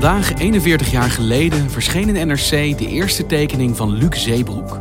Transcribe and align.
Vandaag, 0.00 0.34
41 0.34 0.90
jaar 0.90 1.10
geleden, 1.10 1.70
verscheen 1.70 2.16
in 2.16 2.26
NRC 2.28 2.78
de 2.78 2.86
eerste 2.88 3.26
tekening 3.26 3.76
van 3.76 3.90
Luc 3.90 4.22
Zeebroek. 4.22 4.80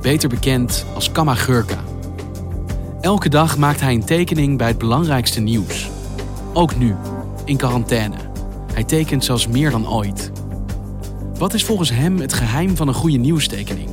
Beter 0.00 0.28
bekend 0.28 0.86
als 0.94 1.12
Kamagurka. 1.12 1.78
Elke 3.00 3.28
dag 3.28 3.58
maakt 3.58 3.80
hij 3.80 3.94
een 3.94 4.04
tekening 4.04 4.58
bij 4.58 4.66
het 4.66 4.78
belangrijkste 4.78 5.40
nieuws. 5.40 5.90
Ook 6.52 6.76
nu, 6.76 6.94
in 7.44 7.56
quarantaine. 7.56 8.14
Hij 8.72 8.84
tekent 8.84 9.24
zelfs 9.24 9.46
meer 9.46 9.70
dan 9.70 9.88
ooit. 9.88 10.32
Wat 11.38 11.54
is 11.54 11.64
volgens 11.64 11.90
hem 11.90 12.18
het 12.20 12.32
geheim 12.32 12.76
van 12.76 12.88
een 12.88 12.94
goede 12.94 13.18
nieuwstekening? 13.18 13.88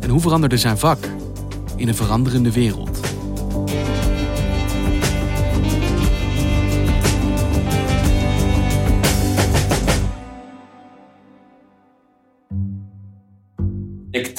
En 0.00 0.10
hoe 0.10 0.20
veranderde 0.20 0.56
zijn 0.56 0.78
vak 0.78 0.98
in 1.76 1.88
een 1.88 1.94
veranderende 1.94 2.52
wereld? 2.52 2.91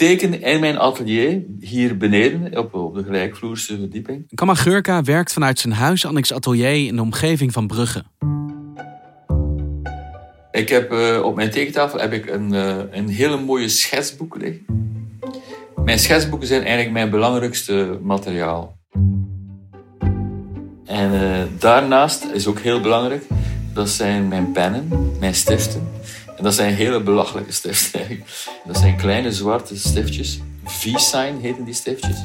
Teken 0.03 0.41
in 0.41 0.59
mijn 0.59 0.79
atelier, 0.79 1.41
hier 1.59 1.97
beneden, 1.97 2.57
op, 2.57 2.73
op 2.73 2.95
de 2.95 3.03
gelijkvloerse 3.03 3.77
verdieping. 3.77 4.25
Kamagurka 4.33 5.03
werkt 5.03 5.33
vanuit 5.33 5.59
zijn 5.59 5.73
huis 5.73 6.05
Annex 6.05 6.33
Atelier 6.33 6.87
in 6.87 6.95
de 6.95 7.01
omgeving 7.01 7.53
van 7.53 7.67
Brugge. 7.67 8.03
Ik 10.51 10.69
heb 10.69 10.91
uh, 10.91 11.21
op 11.23 11.35
mijn 11.35 11.51
tekentafel 11.51 11.99
heb 11.99 12.13
ik 12.13 12.29
een, 12.29 12.53
uh, 12.53 12.77
een 12.91 13.07
hele 13.07 13.37
mooie 13.37 13.69
schetsboek 13.69 14.37
liggen. 14.37 14.65
Mijn 15.85 15.99
schetsboeken 15.99 16.47
zijn 16.47 16.61
eigenlijk 16.61 16.91
mijn 16.91 17.09
belangrijkste 17.09 17.99
materiaal. 18.01 18.77
En 20.85 21.13
uh, 21.13 21.41
daarnaast 21.59 22.25
is 22.33 22.47
ook 22.47 22.59
heel 22.59 22.81
belangrijk, 22.81 23.23
dat 23.73 23.89
zijn 23.89 24.27
mijn 24.27 24.51
pennen, 24.51 25.11
mijn 25.19 25.35
stiften. 25.35 25.87
En 26.37 26.43
dat 26.43 26.53
zijn 26.53 26.73
hele 26.73 27.01
belachelijke 27.01 27.51
stiften. 27.51 28.23
Dat 28.65 28.77
zijn 28.77 28.97
kleine 28.97 29.31
zwarte 29.31 29.77
stiftjes. 29.77 30.39
V-sign 30.65 31.39
heten 31.41 31.63
die 31.65 31.73
stiftjes. 31.73 32.17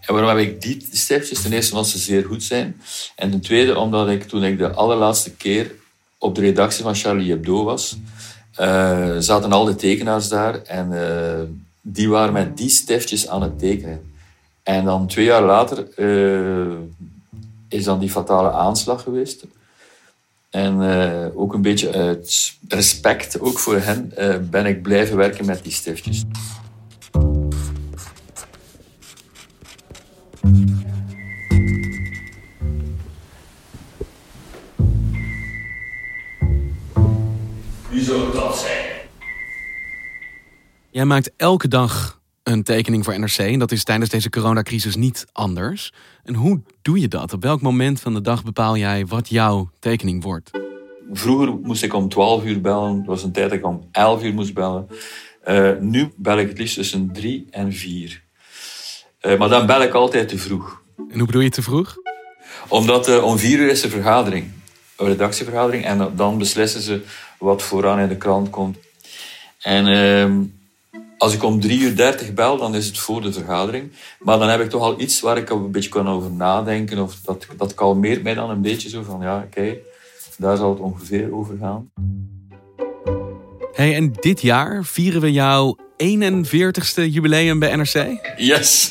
En 0.00 0.14
waarom 0.14 0.36
heb 0.36 0.46
ik 0.46 0.62
die 0.62 0.86
stiftjes? 0.90 1.42
Ten 1.42 1.52
eerste 1.52 1.72
omdat 1.72 1.88
ze 1.88 1.98
zeer 1.98 2.24
goed 2.24 2.42
zijn. 2.42 2.80
En 3.16 3.30
ten 3.30 3.40
tweede 3.40 3.78
omdat 3.78 4.08
ik 4.08 4.22
toen 4.22 4.44
ik 4.44 4.58
de 4.58 4.70
allerlaatste 4.70 5.30
keer 5.30 5.72
op 6.18 6.34
de 6.34 6.40
redactie 6.40 6.82
van 6.82 6.94
Charlie 6.94 7.30
Hebdo 7.30 7.64
was, 7.64 7.96
uh, 8.60 9.16
zaten 9.18 9.52
al 9.52 9.64
de 9.64 9.74
tekenaars 9.74 10.28
daar 10.28 10.62
en 10.62 10.90
uh, 10.92 11.56
die 11.80 12.08
waren 12.08 12.32
met 12.32 12.56
die 12.56 12.68
stiftjes 12.68 13.28
aan 13.28 13.42
het 13.42 13.58
tekenen. 13.58 14.12
En 14.62 14.84
dan 14.84 15.06
twee 15.06 15.24
jaar 15.24 15.42
later 15.42 15.86
uh, 15.96 16.76
is 17.68 17.84
dan 17.84 17.98
die 17.98 18.10
fatale 18.10 18.50
aanslag 18.50 19.02
geweest. 19.02 19.44
En 20.50 20.80
uh, 20.80 21.26
ook 21.34 21.54
een 21.54 21.62
beetje 21.62 21.92
uit 21.92 22.58
respect, 22.68 23.40
ook 23.40 23.58
voor 23.58 23.76
hen, 23.76 24.12
uh, 24.18 24.36
ben 24.50 24.66
ik 24.66 24.82
blijven 24.82 25.16
werken 25.16 25.46
met 25.46 25.62
die 25.62 25.72
stiftjes. 25.72 26.24
Wie 37.88 38.02
zou 38.02 38.32
dat 38.32 38.58
zijn? 38.58 38.86
Jij 40.90 41.04
maakt 41.04 41.30
elke 41.36 41.68
dag 41.68 42.19
een 42.42 42.62
tekening 42.62 43.04
voor 43.04 43.18
NRC. 43.18 43.38
En 43.38 43.58
dat 43.58 43.72
is 43.72 43.84
tijdens 43.84 44.10
deze 44.10 44.30
coronacrisis 44.30 44.96
niet 44.96 45.26
anders. 45.32 45.92
En 46.24 46.34
hoe 46.34 46.60
doe 46.82 47.00
je 47.00 47.08
dat? 47.08 47.32
Op 47.32 47.42
welk 47.42 47.60
moment 47.60 48.00
van 48.00 48.14
de 48.14 48.20
dag 48.20 48.44
bepaal 48.44 48.76
jij 48.76 49.06
wat 49.06 49.28
jouw 49.28 49.70
tekening 49.78 50.22
wordt? 50.22 50.50
Vroeger 51.12 51.58
moest 51.62 51.82
ik 51.82 51.94
om 51.94 52.08
12 52.08 52.44
uur 52.44 52.60
bellen. 52.60 52.98
Er 52.98 53.06
was 53.06 53.22
een 53.22 53.32
tijd 53.32 53.50
dat 53.50 53.58
ik 53.58 53.66
om 53.66 53.88
11 53.92 54.22
uur 54.22 54.34
moest 54.34 54.54
bellen. 54.54 54.88
Uh, 55.48 55.70
nu 55.80 56.12
bel 56.16 56.38
ik 56.38 56.48
het 56.48 56.58
liefst 56.58 56.74
tussen 56.74 57.12
3 57.12 57.46
en 57.50 57.72
4. 57.72 58.22
Uh, 59.22 59.38
maar 59.38 59.48
dan 59.48 59.66
bel 59.66 59.82
ik 59.82 59.92
altijd 59.92 60.28
te 60.28 60.38
vroeg. 60.38 60.82
En 60.96 61.18
hoe 61.18 61.26
bedoel 61.26 61.42
je 61.42 61.50
te 61.50 61.62
vroeg? 61.62 61.96
Omdat 62.68 63.08
uh, 63.08 63.24
om 63.24 63.38
4 63.38 63.58
uur 63.58 63.70
is 63.70 63.80
de 63.80 63.88
vergadering. 63.88 64.50
Een 64.96 65.06
redactievergadering. 65.06 65.84
En 65.84 66.12
dan 66.16 66.38
beslissen 66.38 66.80
ze 66.80 67.02
wat 67.38 67.62
vooraan 67.62 67.98
in 67.98 68.08
de 68.08 68.16
krant 68.16 68.50
komt. 68.50 68.76
En 69.60 69.86
ehm, 69.86 70.42
als 71.20 71.34
ik 71.34 71.42
om 71.42 71.60
3 71.60 71.80
uur 71.80 71.96
30 71.96 72.34
bel, 72.34 72.56
dan 72.56 72.74
is 72.74 72.86
het 72.86 72.98
voor 72.98 73.22
de 73.22 73.32
vergadering. 73.32 73.92
Maar 74.18 74.38
dan 74.38 74.48
heb 74.48 74.60
ik 74.60 74.70
toch 74.70 74.82
al 74.82 75.00
iets 75.00 75.20
waar 75.20 75.36
ik 75.36 75.50
een 75.50 75.70
beetje 75.70 75.90
kan 75.90 76.08
over 76.08 76.30
nadenken. 76.30 76.98
Of 76.98 77.14
dat, 77.24 77.46
dat 77.56 77.74
kalmeert 77.74 78.22
mij 78.22 78.34
dan 78.34 78.50
een 78.50 78.62
beetje 78.62 78.88
zo 78.88 79.02
van, 79.02 79.20
ja, 79.20 79.44
oké, 79.46 79.76
daar 80.36 80.56
zal 80.56 80.70
het 80.70 80.78
ongeveer 80.78 81.34
over 81.34 81.56
gaan. 81.60 81.90
Hey, 83.72 83.94
en 83.94 84.12
dit 84.20 84.42
jaar 84.42 84.84
vieren 84.84 85.20
we 85.20 85.32
jouw 85.32 85.76
41ste 85.96 87.02
jubileum 87.10 87.58
bij 87.58 87.76
NRC? 87.76 88.18
Yes! 88.36 88.90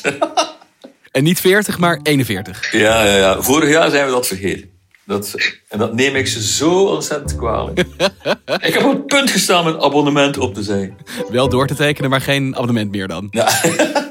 en 1.12 1.24
niet 1.24 1.40
40, 1.40 1.78
maar 1.78 2.00
41. 2.02 2.72
Ja, 2.72 3.04
ja, 3.04 3.16
ja. 3.16 3.42
Vorig 3.42 3.70
jaar 3.70 3.90
zijn 3.90 4.06
we 4.06 4.12
dat 4.12 4.26
vergeten. 4.26 4.69
Dat, 5.10 5.34
en 5.68 5.78
dat 5.78 5.94
neem 5.94 6.16
ik 6.16 6.26
ze 6.26 6.42
zo 6.42 6.84
ontzettend 6.84 7.36
kwalijk. 7.36 7.78
ik 8.68 8.74
heb 8.74 8.84
op 8.84 8.92
het 8.92 9.06
punt 9.06 9.30
gestaan 9.30 9.64
met 9.64 9.80
abonnement 9.80 10.38
op 10.38 10.54
te 10.54 10.62
zijn. 10.62 10.96
Wel 11.30 11.48
door 11.48 11.66
te 11.66 11.74
tekenen, 11.74 12.10
maar 12.10 12.20
geen 12.20 12.54
abonnement 12.54 12.90
meer 12.90 13.08
dan. 13.08 13.28
Ja. 13.30 13.48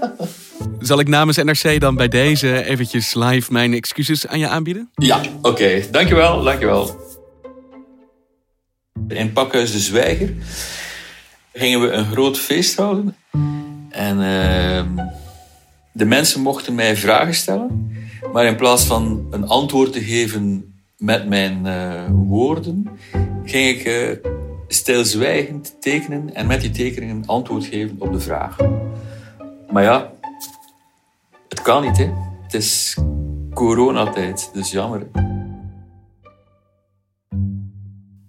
Zal 0.80 1.00
ik 1.00 1.08
namens 1.08 1.38
NRC 1.38 1.80
dan 1.80 1.96
bij 1.96 2.08
deze 2.08 2.64
eventjes 2.64 3.14
live 3.14 3.52
mijn 3.52 3.74
excuses 3.74 4.28
aan 4.28 4.40
je 4.40 4.48
aanbieden? 4.48 4.90
Ja, 4.96 5.22
oké. 5.42 5.50
Okay. 5.50 5.88
Dankjewel, 5.92 6.44
dankjewel. 6.44 6.96
In 9.08 9.34
Pakhuis 9.34 9.72
de 9.72 9.80
Zwijger 9.80 10.34
gingen 11.54 11.82
we 11.82 11.92
een 11.92 12.12
groot 12.12 12.40
feest 12.40 12.76
houden. 12.76 13.16
En 13.90 14.18
uh, 14.18 15.06
de 15.94 16.06
mensen 16.06 16.42
mochten 16.42 16.76
mij 16.76 16.98
vragen 16.98 17.34
stellen. 17.34 17.94
Maar 18.34 18.46
in 18.46 18.56
plaats 18.56 18.84
van 18.86 19.28
een 19.32 19.48
antwoord 19.48 19.94
te 19.94 20.02
geven 20.02 20.70
met 21.00 21.28
mijn 21.28 21.66
uh, 21.66 22.04
woorden, 22.12 22.90
ging 23.44 23.78
ik 23.78 23.86
uh, 23.86 24.32
stilzwijgend 24.68 25.76
tekenen 25.80 26.36
en 26.36 26.48
met 26.48 26.62
die 26.62 26.72
tekeningen 26.72 27.24
antwoord 27.26 27.66
geven 27.66 27.96
op 28.00 28.14
de 28.14 28.20
vraag. 28.20 28.58
Maar 29.72 29.84
ja, 29.84 30.12
het 31.50 31.62
kan 31.62 31.84
niet, 31.84 31.98
hè. 31.98 32.10
Het 32.44 32.54
is 32.54 32.98
coronatijd, 33.54 34.50
dus 34.54 34.72
jammer. 34.72 35.08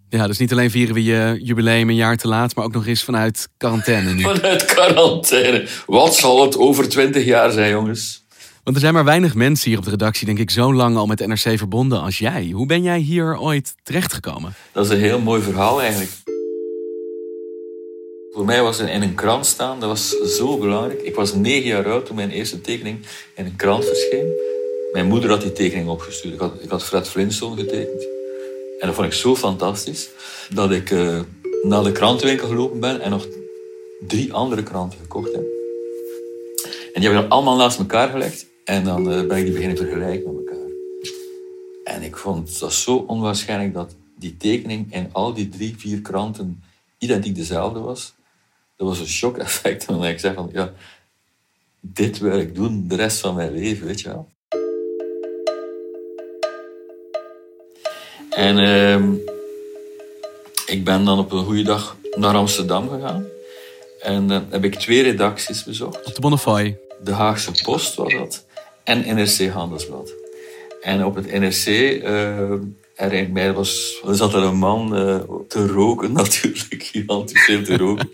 Ja, 0.09 0.27
dus 0.27 0.39
niet 0.39 0.53
alleen 0.53 0.71
vieren 0.71 0.95
we 0.95 1.03
je 1.03 1.39
jubileum 1.43 1.89
een 1.89 1.95
jaar 1.95 2.17
te 2.17 2.29
laat, 2.29 2.55
maar 2.55 2.65
ook 2.65 2.73
nog 2.73 2.87
eens 2.87 3.05
vanuit 3.05 3.49
quarantaine 3.57 4.13
nu. 4.13 4.23
Vanuit 4.35 4.65
quarantaine. 4.65 5.69
Wat 5.87 6.17
zal 6.17 6.43
het 6.43 6.59
over 6.59 6.89
twintig 6.89 7.25
jaar 7.25 7.51
zijn, 7.51 7.71
jongens? 7.71 8.20
Want 8.65 8.77
er 8.77 8.83
zijn 8.83 8.95
maar 8.95 9.05
weinig 9.05 9.35
mensen 9.35 9.69
hier 9.69 9.79
op 9.79 9.85
de 9.85 9.91
redactie, 9.91 10.27
denk 10.27 10.39
ik, 10.39 10.51
zo 10.51 10.75
lang 10.75 10.97
al 10.97 11.07
met 11.07 11.27
NRC 11.27 11.59
verbonden 11.59 12.01
als 12.01 12.19
jij. 12.19 12.51
Hoe 12.53 12.67
ben 12.67 12.83
jij 12.83 12.99
hier 12.99 13.39
ooit 13.39 13.75
terechtgekomen? 13.83 14.55
Dat 14.73 14.85
is 14.85 14.91
een 14.91 14.99
heel 14.99 15.21
mooi 15.21 15.43
verhaal 15.43 15.81
eigenlijk. 15.81 16.11
Voor 18.33 18.45
mij 18.45 18.63
was 18.63 18.79
in 18.79 19.03
een 19.03 19.15
krant 19.15 19.47
staan, 19.47 19.81
dat 19.81 19.89
was 19.89 20.09
zo 20.37 20.59
belangrijk. 20.59 21.01
Ik 21.03 21.15
was 21.15 21.35
negen 21.35 21.69
jaar 21.69 21.91
oud 21.91 22.07
toen 22.07 22.17
mijn 22.17 22.31
eerste 22.31 22.61
tekening 22.61 22.99
in 23.35 23.45
een 23.45 23.57
krant 23.57 23.85
verscheen. 23.85 24.27
Mijn 24.93 25.07
moeder 25.07 25.31
had 25.31 25.41
die 25.41 25.53
tekening 25.53 25.89
opgestuurd. 25.89 26.35
Ik 26.35 26.41
had, 26.41 26.53
ik 26.63 26.71
had 26.71 26.85
Fred 26.85 27.09
Flintstone 27.09 27.57
getekend. 27.57 28.03
En 28.81 28.87
dat 28.87 28.95
vond 28.95 29.07
ik 29.07 29.13
zo 29.13 29.37
fantastisch 29.37 30.09
dat 30.55 30.71
ik 30.71 30.91
uh, 30.91 31.21
naar 31.63 31.83
de 31.83 31.93
krantenwinkel 31.93 32.49
gelopen 32.49 32.81
ben 32.81 33.01
en 33.01 33.11
nog 33.11 33.27
drie 34.07 34.33
andere 34.33 34.63
kranten 34.63 34.99
gekocht 34.99 35.33
heb. 35.33 35.45
En 36.95 37.01
die 37.01 37.11
heb 37.11 37.13
ik 37.13 37.21
dan 37.21 37.29
allemaal 37.29 37.57
naast 37.57 37.79
elkaar 37.79 38.09
gelegd 38.09 38.49
en 38.65 38.85
dan 38.85 39.13
uh, 39.13 39.27
ben 39.27 39.39
ik 39.39 39.45
die 39.45 39.53
beginnen 39.53 39.77
vergelijken 39.77 40.35
met 40.35 40.47
elkaar. 40.47 40.69
En 41.85 42.03
ik 42.03 42.17
vond 42.17 42.59
dat 42.59 42.73
zo 42.73 42.97
onwaarschijnlijk 42.97 43.75
dat 43.75 43.95
die 44.19 44.37
tekening 44.37 44.95
in 44.95 45.09
al 45.13 45.35
die 45.35 45.49
drie, 45.49 45.75
vier 45.79 46.01
kranten 46.01 46.63
identiek 46.99 47.35
dezelfde 47.35 47.81
was. 47.81 48.15
Dat 48.77 48.89
was 48.89 48.99
een 48.99 49.07
shock-effect. 49.07 49.87
En 49.89 50.03
ik 50.03 50.19
zei 50.19 50.35
van, 50.35 50.49
ja, 50.53 50.73
dit 51.81 52.19
wil 52.19 52.39
ik 52.39 52.55
doen 52.55 52.89
de 52.89 52.97
rest 52.97 53.19
van 53.19 53.35
mijn 53.35 53.53
leven, 53.53 53.87
weet 53.87 54.01
je 54.01 54.09
wel. 54.09 54.29
En 58.31 58.59
ehm, 58.59 59.15
ik 60.67 60.85
ben 60.85 61.05
dan 61.05 61.19
op 61.19 61.33
een 61.33 61.45
goede 61.45 61.63
dag 61.63 61.97
naar 62.17 62.35
Amsterdam 62.35 62.89
gegaan. 62.89 63.27
En 64.01 64.29
dan 64.29 64.47
heb 64.51 64.65
ik 64.65 64.75
twee 64.75 65.03
redacties 65.03 65.65
bezocht. 65.65 66.07
Op 66.07 66.15
de 66.15 66.21
Bonnefoy. 66.21 66.79
De 67.03 67.13
Haagse 67.13 67.53
Post 67.63 67.95
was 67.95 68.13
dat. 68.13 68.47
En 68.91 69.17
NRC 69.17 69.49
Handelsblad. 69.49 70.15
En 70.81 71.05
op 71.05 71.15
het 71.15 71.33
NRC, 71.33 71.67
uh, 73.07 73.33
bij 73.33 73.53
was, 73.53 74.03
zat 74.11 74.35
er 74.35 74.43
een 74.43 74.59
man 74.59 74.99
uh, 74.99 75.21
te 75.49 75.67
roken, 75.67 76.13
natuurlijk. 76.23 76.83
Gigantisch 76.83 77.45
veel 77.45 77.63
te 77.63 77.77
roken. 77.77 78.09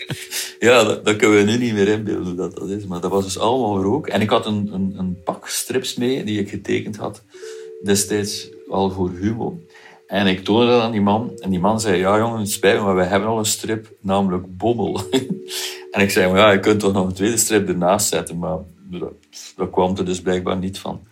ja, 0.58 0.84
dat, 0.84 1.05
dat, 1.05 1.17
kunnen 1.17 1.37
we 1.37 1.52
nu 1.52 1.58
niet 1.58 1.73
meer 1.73 1.88
inbeelden 1.88 2.26
hoe 2.26 2.34
dat, 2.34 2.56
dat 2.56 2.69
is. 2.69 2.87
Maar 2.87 3.00
dat 3.00 3.11
was 3.11 3.25
dus 3.25 3.38
allemaal 3.38 3.82
rook. 3.82 4.06
En 4.06 4.20
ik 4.20 4.31
had 4.31 4.46
een, 4.46 4.70
een, 4.73 4.94
een 4.99 5.23
pak 5.25 5.49
strips 5.49 5.94
mee 5.94 6.25
die 6.25 6.40
ik 6.40 6.49
getekend 6.49 6.96
had. 6.96 7.23
Destijds 7.84 8.49
al 8.69 8.90
voor 8.90 9.11
Humo. 9.11 9.61
En 10.06 10.26
ik 10.26 10.44
toonde 10.44 10.67
dat 10.67 10.82
aan 10.82 10.93
die 10.93 11.00
man. 11.00 11.32
En 11.38 11.50
die 11.50 11.61
man 11.61 11.81
zei, 11.81 11.99
ja 11.99 12.19
jongen, 12.19 12.40
het 12.40 12.50
spijt 12.50 12.78
me, 12.78 12.84
maar 12.84 12.96
we 12.96 13.05
hebben 13.05 13.28
al 13.28 13.38
een 13.38 13.44
strip, 13.44 13.93
namelijk 14.00 14.56
Bobbel. 14.56 15.00
en 15.93 16.00
ik 16.00 16.11
zei, 16.11 16.34
ja, 16.34 16.50
je 16.50 16.61
kunt 16.61 16.81
toch 16.81 16.93
nog 16.93 17.06
een 17.06 17.14
tweede 17.14 17.37
strip 17.37 17.69
ernaast 17.69 18.08
zetten. 18.08 18.38
Maar 18.38 18.58
dat, 18.91 19.12
dat 19.56 19.71
kwam 19.71 19.97
er 19.97 20.05
dus 20.05 20.21
blijkbaar 20.21 20.56
niet 20.56 20.79
van. 20.79 21.06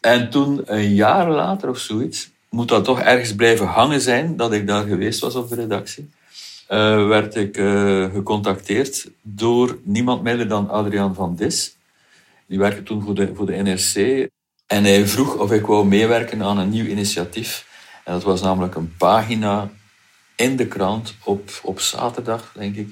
En 0.00 0.30
toen, 0.30 0.62
een 0.64 0.94
jaar 0.94 1.30
later 1.30 1.68
of 1.68 1.78
zoiets, 1.78 2.30
moet 2.48 2.68
dat 2.68 2.84
toch 2.84 3.00
ergens 3.00 3.34
blijven 3.34 3.66
hangen 3.66 4.00
zijn 4.00 4.36
dat 4.36 4.52
ik 4.52 4.66
daar 4.66 4.86
geweest 4.86 5.20
was 5.20 5.34
op 5.34 5.48
de 5.48 5.54
redactie. 5.54 6.10
Uh, 6.68 7.06
werd 7.06 7.34
ik 7.34 7.56
uh, 7.56 8.12
gecontacteerd 8.12 9.10
door 9.22 9.78
niemand 9.82 10.22
minder 10.22 10.48
dan 10.48 10.70
Adriaan 10.70 11.14
van 11.14 11.36
Dis. 11.36 11.76
Die 12.46 12.58
werkte 12.58 12.82
toen 12.82 13.02
voor 13.02 13.14
de, 13.14 13.34
voor 13.34 13.46
de 13.46 13.56
NRC. 13.56 14.28
En 14.66 14.84
hij 14.84 15.06
vroeg 15.06 15.36
of 15.36 15.52
ik 15.52 15.66
wou 15.66 15.86
meewerken 15.86 16.42
aan 16.42 16.58
een 16.58 16.70
nieuw 16.70 16.84
initiatief. 16.84 17.66
En 18.04 18.12
dat 18.12 18.22
was 18.22 18.42
namelijk 18.42 18.74
een 18.74 18.94
pagina 18.96 19.70
in 20.36 20.56
de 20.56 20.66
krant 20.66 21.14
op, 21.24 21.50
op 21.62 21.80
zaterdag, 21.80 22.52
denk 22.54 22.76
ik, 22.76 22.88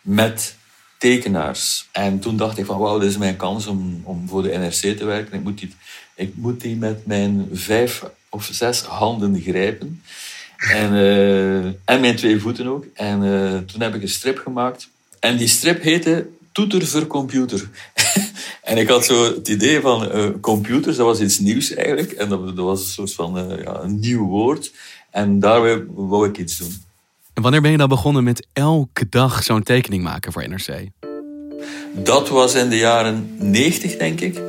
met 0.00 0.56
tekenaars. 1.04 1.88
En 1.92 2.18
toen 2.18 2.36
dacht 2.36 2.58
ik 2.58 2.64
van, 2.64 2.78
wauw, 2.78 2.98
dit 2.98 3.10
is 3.10 3.16
mijn 3.16 3.36
kans 3.36 3.66
om, 3.66 4.00
om 4.04 4.28
voor 4.28 4.42
de 4.42 4.48
NRC 4.48 4.96
te 4.96 5.04
werken. 5.04 5.34
Ik 5.34 5.42
moet, 5.42 5.58
die, 5.58 5.74
ik 6.14 6.32
moet 6.36 6.60
die 6.60 6.76
met 6.76 7.06
mijn 7.06 7.48
vijf 7.52 8.02
of 8.28 8.48
zes 8.52 8.80
handen 8.82 9.40
grijpen. 9.40 10.02
En, 10.56 10.92
uh, 10.92 11.64
en 11.64 12.00
mijn 12.00 12.16
twee 12.16 12.40
voeten 12.40 12.66
ook. 12.66 12.86
En 12.94 13.22
uh, 13.22 13.58
toen 13.58 13.80
heb 13.80 13.94
ik 13.94 14.02
een 14.02 14.08
strip 14.08 14.38
gemaakt. 14.38 14.88
En 15.20 15.36
die 15.36 15.48
strip 15.48 15.82
heette 15.82 16.26
Toeter 16.52 16.86
voor 16.86 17.06
Computer. 17.06 17.68
en 18.70 18.78
ik 18.78 18.88
had 18.88 19.04
zo 19.04 19.34
het 19.34 19.48
idee 19.48 19.80
van 19.80 20.16
uh, 20.16 20.28
computers, 20.40 20.96
dat 20.96 21.06
was 21.06 21.20
iets 21.20 21.38
nieuws 21.38 21.74
eigenlijk. 21.74 22.12
En 22.12 22.28
dat, 22.28 22.46
dat 22.46 22.64
was 22.64 22.80
een 22.80 22.86
soort 22.86 23.12
van 23.12 23.58
ja, 23.64 23.80
een 23.80 23.98
nieuw 23.98 24.26
woord. 24.26 24.72
En 25.10 25.38
daar 25.38 25.86
wou 25.94 26.28
ik 26.28 26.38
iets 26.38 26.56
doen. 26.56 26.82
En 27.34 27.42
wanneer 27.42 27.60
ben 27.60 27.70
je 27.70 27.76
dan 27.76 27.88
begonnen 27.88 28.24
met 28.24 28.46
elke 28.52 29.08
dag 29.08 29.42
zo'n 29.42 29.62
tekening 29.62 30.02
maken 30.02 30.32
voor 30.32 30.48
NRC? 30.48 30.88
Dat 31.92 32.28
was 32.28 32.54
in 32.54 32.68
de 32.68 32.76
jaren 32.76 33.34
90, 33.38 33.96
denk 33.96 34.20
ik. 34.20 34.40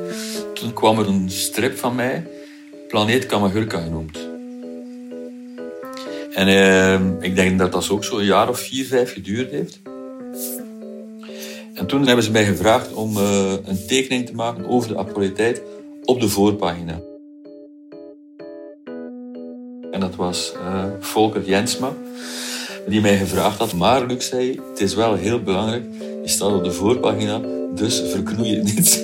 Toen 0.53 0.73
kwam 0.73 0.99
er 0.99 1.07
een 1.07 1.29
strip 1.29 1.77
van 1.77 1.95
mij, 1.95 2.27
Planeet 2.87 3.25
Kamagurka 3.25 3.81
genoemd. 3.81 4.17
En 6.33 6.47
eh, 6.47 7.23
ik 7.29 7.35
denk 7.35 7.59
dat 7.59 7.71
dat 7.71 7.89
ook 7.89 8.03
zo'n 8.03 8.23
jaar 8.23 8.49
of 8.49 8.59
vier, 8.59 8.85
vijf 8.85 9.13
geduurd 9.13 9.51
heeft. 9.51 9.79
En 11.73 11.85
toen 11.87 12.05
hebben 12.05 12.23
ze 12.23 12.31
mij 12.31 12.45
gevraagd 12.45 12.93
om 12.93 13.17
uh, 13.17 13.51
een 13.65 13.85
tekening 13.87 14.25
te 14.25 14.33
maken 14.33 14.67
over 14.67 14.89
de 14.89 14.95
actualiteit 14.95 15.61
op 16.03 16.19
de 16.19 16.29
voorpagina. 16.29 17.01
En 19.91 19.99
dat 19.99 20.15
was 20.15 20.53
uh, 20.55 20.83
Volker 20.99 21.43
Jensma 21.43 21.93
die 22.87 23.01
mij 23.01 23.17
gevraagd 23.17 23.57
had. 23.57 23.73
Maar 23.73 24.05
Luc 24.05 24.27
zei, 24.27 24.59
het 24.69 24.81
is 24.81 24.93
wel 24.93 25.13
heel 25.13 25.41
belangrijk, 25.43 25.83
je 26.23 26.29
staat 26.29 26.51
op 26.51 26.63
de 26.63 26.71
voorpagina, 26.71 27.41
dus 27.75 28.01
verknoei 28.11 28.55
het 28.55 28.63
niet. 28.63 29.01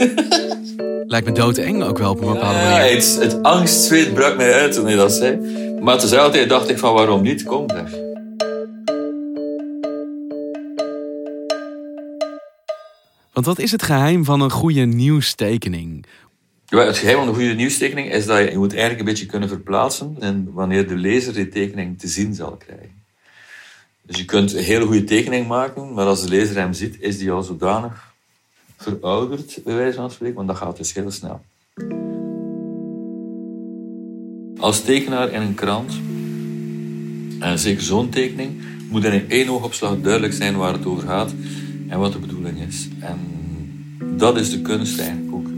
Lijkt 1.11 1.27
me 1.27 1.31
doodeng 1.33 1.83
ook 1.83 1.97
wel 1.97 2.11
op 2.11 2.21
een 2.21 2.33
bepaalde 2.33 2.59
ja, 2.59 2.69
manier. 2.69 2.93
Het, 2.93 3.17
het 3.19 3.43
angstzweet 3.43 4.13
brak 4.13 4.37
mij 4.37 4.53
uit 4.53 4.73
toen 4.73 4.85
hij 4.85 4.95
dat 4.95 5.11
zei. 5.11 5.39
Maar 5.81 5.99
tezelfde 5.99 6.31
tijd 6.31 6.49
dacht 6.49 6.69
ik 6.69 6.77
van 6.77 6.93
waarom 6.93 7.21
niet, 7.21 7.43
kom 7.43 7.69
zeg. 7.69 7.99
Want 13.33 13.45
wat 13.45 13.59
is 13.59 13.71
het 13.71 13.83
geheim 13.83 14.25
van 14.25 14.41
een 14.41 14.51
goede 14.51 14.85
nieuwstekening? 14.85 16.05
Ja, 16.65 16.85
het 16.85 16.97
geheim 16.97 17.17
van 17.17 17.27
een 17.27 17.33
goede 17.33 17.53
nieuwstekening 17.53 18.11
is 18.11 18.25
dat 18.25 18.37
je, 18.37 18.51
je 18.51 18.57
moet 18.57 18.71
eigenlijk 18.71 18.99
een 18.99 19.05
beetje 19.05 19.25
kunnen 19.25 19.49
verplaatsen 19.49 20.15
en 20.19 20.49
wanneer 20.53 20.87
de 20.87 20.95
lezer 20.95 21.33
die 21.33 21.49
tekening 21.49 21.99
te 21.99 22.07
zien 22.07 22.33
zal 22.33 22.57
krijgen. 22.57 23.00
Dus 24.11 24.19
je 24.19 24.25
kunt 24.25 24.53
een 24.53 24.63
hele 24.63 24.85
goede 24.85 25.03
tekening 25.03 25.47
maken, 25.47 25.93
maar 25.93 26.05
als 26.05 26.21
de 26.21 26.29
lezer 26.29 26.55
hem 26.55 26.73
ziet, 26.73 26.95
is 26.99 27.17
die 27.17 27.31
al 27.31 27.43
zodanig 27.43 28.13
verouderd, 28.77 29.59
bij 29.63 29.75
wijze 29.75 29.97
van 29.97 30.11
spreken, 30.11 30.35
want 30.35 30.47
dat 30.47 30.57
gaat 30.57 30.77
dus 30.77 30.93
heel 30.93 31.11
snel. 31.11 31.41
Als 34.59 34.81
tekenaar 34.81 35.31
in 35.31 35.41
een 35.41 35.53
krant, 35.53 35.99
en 37.39 37.59
zeker 37.59 37.81
zo'n 37.81 38.09
tekening, 38.09 38.61
moet 38.89 39.03
er 39.03 39.13
in 39.13 39.29
één 39.29 39.49
oogopslag 39.49 40.01
duidelijk 40.01 40.33
zijn 40.33 40.57
waar 40.57 40.73
het 40.73 40.85
over 40.85 41.07
gaat 41.07 41.33
en 41.87 41.99
wat 41.99 42.11
de 42.11 42.19
bedoeling 42.19 42.61
is. 42.67 42.87
En 42.99 43.19
dat 44.17 44.37
is 44.37 44.49
de 44.49 44.61
kunst 44.61 44.99
eigenlijk 44.99 45.33
ook. 45.35 45.50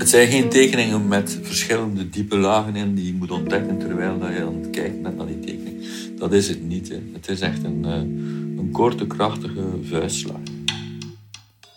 Het 0.00 0.08
zijn 0.08 0.28
geen 0.28 0.48
tekeningen 0.48 1.08
met 1.08 1.38
verschillende 1.42 2.10
diepe 2.10 2.36
lagen 2.36 2.76
in 2.76 2.94
die 2.94 3.06
je 3.06 3.12
moet 3.12 3.30
ontdekken 3.30 3.78
terwijl 3.78 4.30
je 4.30 4.40
aan 4.40 4.60
het 4.60 4.70
kijken 4.70 5.02
bent 5.02 5.16
naar 5.16 5.26
die 5.26 5.40
tekening. 5.40 5.84
Dat 6.18 6.32
is 6.32 6.48
het 6.48 6.62
niet. 6.62 6.88
Hè. 6.88 6.98
Het 7.12 7.28
is 7.28 7.40
echt 7.40 7.64
een, 7.64 7.84
een 7.84 8.68
korte, 8.72 9.06
krachtige 9.06 9.64
vuistslag. 9.82 10.36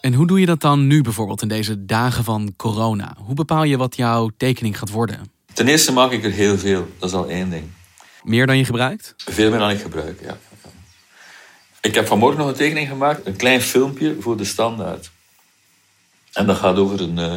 En 0.02 0.14
hoe 0.14 0.28
doe 0.28 0.40
je 0.40 0.46
dat 0.46 0.62
dan 0.62 0.88
nu 0.88 1.02
bijvoorbeeld 1.02 1.42
in 1.42 1.48
deze 1.48 1.86
dagen 1.86 2.24
van 2.24 2.54
corona? 2.56 3.16
Hoe 3.18 3.36
bepaal 3.36 3.64
je 3.64 3.78
wat 3.78 3.96
jouw 3.96 4.30
tekening 4.38 4.78
gaat 4.78 4.90
worden? 4.90 5.32
Ten 5.54 5.68
eerste 5.68 5.92
maak 5.92 6.12
ik 6.12 6.24
er 6.24 6.32
heel 6.32 6.58
veel. 6.58 6.88
Dat 7.00 7.10
is 7.10 7.16
al 7.16 7.30
één 7.30 7.50
ding. 7.50 7.64
Meer 8.24 8.48
dan 8.48 8.58
je 8.58 8.66
gebruikt? 8.66 9.14
Veel 9.18 9.50
meer 9.50 9.60
dan 9.60 9.70
ik 9.70 9.80
gebruik, 9.80 10.22
ja. 10.22 10.38
Ik 11.82 11.96
heb 11.96 12.08
vanmorgen 12.08 12.40
nog 12.40 12.48
een 12.48 12.54
tekening 12.54 12.88
gemaakt. 12.88 13.26
Een 13.26 13.36
klein 13.36 13.62
filmpje 13.62 14.16
voor 14.20 14.38
de 14.38 14.46
standaard. 14.46 15.12
En 16.34 16.46
dat 16.46 16.58
gaat 16.58 16.78
over 16.78 17.02
een, 17.02 17.18
uh, 17.18 17.34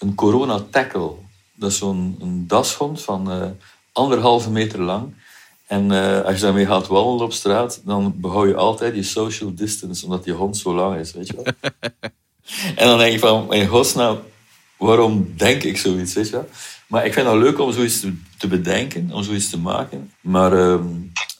een 0.00 0.14
corona 0.14 0.64
tackle. 0.70 1.12
Dat 1.54 1.70
is 1.70 1.78
zo'n 1.78 2.44
dashond 2.46 3.02
van 3.02 3.32
uh, 3.32 3.46
anderhalve 3.92 4.50
meter 4.50 4.80
lang. 4.80 5.14
En 5.66 5.92
uh, 5.92 6.20
als 6.20 6.34
je 6.34 6.40
daarmee 6.40 6.66
gaat 6.66 6.86
wandelen 6.86 7.24
op 7.24 7.32
straat, 7.32 7.80
dan 7.84 8.14
behoud 8.16 8.48
je 8.48 8.54
altijd 8.54 8.94
je 8.94 9.02
social 9.02 9.54
distance, 9.54 10.04
omdat 10.04 10.24
die 10.24 10.32
hond 10.32 10.56
zo 10.56 10.74
lang 10.74 10.98
is, 10.98 11.12
weet 11.12 11.26
je 11.26 11.34
wel. 11.36 11.44
en 12.80 12.86
dan 12.86 12.98
denk 12.98 13.12
je 13.12 13.18
van, 13.18 13.54
in 13.54 13.66
godsnaam, 13.66 14.18
waarom 14.76 15.32
denk 15.36 15.62
ik 15.62 15.76
zoiets, 15.76 16.14
weet 16.14 16.26
je 16.26 16.32
wel. 16.32 16.48
Maar 16.86 17.06
ik 17.06 17.12
vind 17.12 17.26
het 17.26 17.36
leuk 17.36 17.58
om 17.58 17.72
zoiets 17.72 18.00
te, 18.00 18.14
te 18.38 18.48
bedenken, 18.48 19.10
om 19.12 19.22
zoiets 19.22 19.50
te 19.50 19.58
maken. 19.58 20.12
Maar 20.20 20.52
uh, 20.52 20.80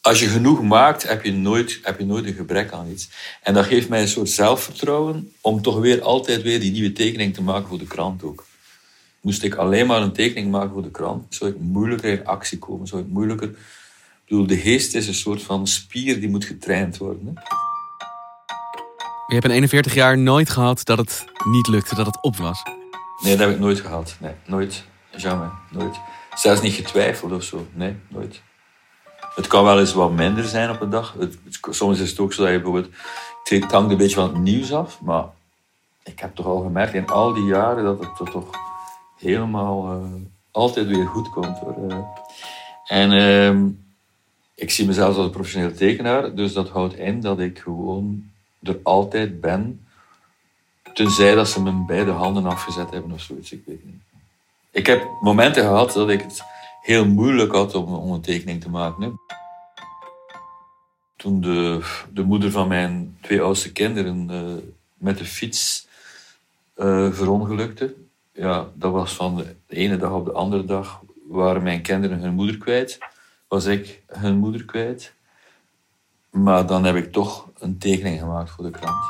als 0.00 0.20
je 0.20 0.26
genoeg 0.26 0.62
maakt, 0.62 1.08
heb 1.08 1.24
je, 1.24 1.32
nooit, 1.32 1.78
heb 1.82 1.98
je 1.98 2.04
nooit 2.04 2.26
een 2.26 2.34
gebrek 2.34 2.72
aan 2.72 2.90
iets. 2.90 3.08
En 3.42 3.54
dat 3.54 3.64
geeft 3.64 3.88
mij 3.88 4.00
een 4.00 4.08
soort 4.08 4.30
zelfvertrouwen 4.30 5.32
om 5.40 5.62
toch 5.62 5.78
weer 5.78 6.02
altijd 6.02 6.42
weer 6.42 6.60
die 6.60 6.72
nieuwe 6.72 6.92
tekening 6.92 7.34
te 7.34 7.42
maken 7.42 7.68
voor 7.68 7.78
de 7.78 7.86
krant 7.86 8.22
ook. 8.22 8.44
Moest 9.20 9.42
ik 9.42 9.54
alleen 9.54 9.86
maar 9.86 10.02
een 10.02 10.12
tekening 10.12 10.50
maken 10.50 10.72
voor 10.72 10.82
de 10.82 10.90
krant, 10.90 11.34
zou 11.34 11.50
ik 11.50 11.58
moeilijker 11.58 12.12
in 12.12 12.26
actie 12.26 12.58
komen, 12.58 12.86
zou 12.86 13.02
ik 13.02 13.08
moeilijker... 13.08 13.48
Ik 13.48 14.36
bedoel, 14.36 14.46
de 14.46 14.56
geest 14.56 14.94
is 14.94 15.08
een 15.08 15.14
soort 15.14 15.42
van 15.42 15.66
spier 15.66 16.20
die 16.20 16.28
moet 16.28 16.44
getraind 16.44 16.96
worden. 16.96 17.26
Hè? 17.26 17.42
Je 19.26 19.34
hebt 19.34 19.44
in 19.44 19.50
41 19.50 19.94
jaar 19.94 20.18
nooit 20.18 20.50
gehad 20.50 20.84
dat 20.84 20.98
het 20.98 21.24
niet 21.44 21.68
lukte, 21.68 21.94
dat 21.94 22.06
het 22.06 22.22
op 22.22 22.36
was? 22.36 22.62
Nee, 23.22 23.36
dat 23.36 23.46
heb 23.46 23.54
ik 23.54 23.60
nooit 23.60 23.80
gehad. 23.80 24.16
Nee, 24.20 24.32
nooit. 24.46 24.84
Jamais. 25.16 25.50
Nooit. 25.70 26.00
Zelfs 26.34 26.60
niet 26.60 26.72
getwijfeld 26.72 27.32
of 27.32 27.42
zo. 27.42 27.66
Nee, 27.72 27.96
nooit. 28.08 28.42
Het 29.34 29.46
kan 29.46 29.64
wel 29.64 29.78
eens 29.80 29.92
wat 29.92 30.12
minder 30.12 30.44
zijn 30.44 30.70
op 30.70 30.80
een 30.80 30.90
dag. 30.90 31.14
Het, 31.18 31.38
soms 31.70 32.00
is 32.00 32.10
het 32.10 32.18
ook 32.18 32.32
zo 32.32 32.42
dat 32.42 32.52
je 32.52 32.60
bijvoorbeeld... 32.60 32.94
Het 33.44 33.72
hangt 33.72 33.90
een 33.90 33.96
beetje 33.96 34.14
van 34.14 34.28
het 34.32 34.42
nieuws 34.42 34.72
af, 34.72 35.00
maar 35.00 35.24
ik 36.04 36.20
heb 36.20 36.34
toch 36.34 36.46
al 36.46 36.60
gemerkt 36.60 36.94
in 36.94 37.06
al 37.06 37.32
die 37.32 37.44
jaren 37.44 37.84
dat 37.84 37.98
het 38.00 38.32
toch 38.32 38.69
helemaal 39.20 39.94
uh, 39.94 40.04
altijd 40.50 40.86
weer 40.86 41.06
goed 41.06 41.28
komt. 41.28 41.58
Hoor. 41.58 42.06
En 42.86 43.12
uh, 43.12 43.72
ik 44.54 44.70
zie 44.70 44.86
mezelf 44.86 45.16
als 45.16 45.24
een 45.24 45.30
professioneel 45.30 45.74
tekenaar, 45.74 46.34
dus 46.34 46.52
dat 46.52 46.68
houdt 46.68 46.94
in 46.94 47.20
dat 47.20 47.40
ik 47.40 47.58
gewoon 47.58 48.30
er 48.62 48.78
altijd 48.82 49.40
ben, 49.40 49.86
tenzij 50.94 51.34
dat 51.34 51.48
ze 51.48 51.62
mijn 51.62 51.86
beide 51.86 52.10
handen 52.10 52.46
afgezet 52.46 52.90
hebben 52.90 53.12
of 53.12 53.20
zoiets, 53.20 53.52
ik 53.52 53.62
weet 53.66 53.84
niet. 53.84 54.00
Ik 54.70 54.86
heb 54.86 55.08
momenten 55.20 55.62
gehad 55.62 55.92
dat 55.92 56.10
ik 56.10 56.20
het 56.20 56.42
heel 56.82 57.06
moeilijk 57.06 57.52
had 57.52 57.74
om, 57.74 58.12
een 58.12 58.20
tekening 58.20 58.60
te 58.60 58.70
maken. 58.70 59.20
Toen 61.16 61.40
de, 61.40 61.80
de 62.12 62.22
moeder 62.22 62.50
van 62.50 62.68
mijn 62.68 63.18
twee 63.20 63.42
oudste 63.42 63.72
kinderen 63.72 64.28
uh, 64.30 64.62
met 64.94 65.18
de 65.18 65.24
fiets 65.24 65.86
uh, 66.76 67.12
verongelukte, 67.12 67.94
ja, 68.32 68.68
dat 68.74 68.92
was 68.92 69.14
van 69.14 69.36
de 69.36 69.56
ene 69.66 69.96
dag 69.96 70.12
op 70.12 70.24
de 70.24 70.32
andere 70.32 70.64
dag 70.64 71.00
waren 71.28 71.62
mijn 71.62 71.82
kinderen 71.82 72.18
hun 72.18 72.34
moeder 72.34 72.58
kwijt. 72.58 72.98
was 73.48 73.64
ik 73.64 74.02
hun 74.06 74.38
moeder 74.38 74.64
kwijt. 74.64 75.14
Maar 76.30 76.66
dan 76.66 76.84
heb 76.84 76.96
ik 76.96 77.12
toch 77.12 77.48
een 77.58 77.78
tekening 77.78 78.18
gemaakt 78.18 78.50
voor 78.50 78.64
de 78.64 78.70
krant. 78.70 79.04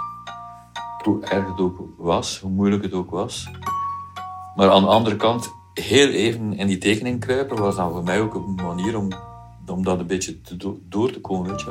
Hoe 1.04 1.24
erg 1.24 1.48
het 1.48 1.58
ook 1.58 1.88
was, 1.96 2.38
hoe 2.38 2.50
moeilijk 2.50 2.82
het 2.82 2.92
ook 2.92 3.10
was. 3.10 3.50
Maar 4.54 4.70
aan 4.70 4.82
de 4.82 4.88
andere 4.88 5.16
kant, 5.16 5.50
heel 5.74 6.08
even 6.08 6.52
in 6.52 6.66
die 6.66 6.78
tekening 6.78 7.20
kruipen 7.20 7.56
was 7.56 7.76
dan 7.76 7.90
voor 7.90 8.02
mij 8.02 8.20
ook 8.20 8.34
een 8.34 8.54
manier 8.54 8.96
om, 8.96 9.08
om 9.66 9.84
dat 9.84 9.98
een 9.98 10.06
beetje 10.06 10.40
te 10.40 10.56
door 10.88 11.12
te 11.12 11.20
komen. 11.20 11.50
Weet. 11.50 11.66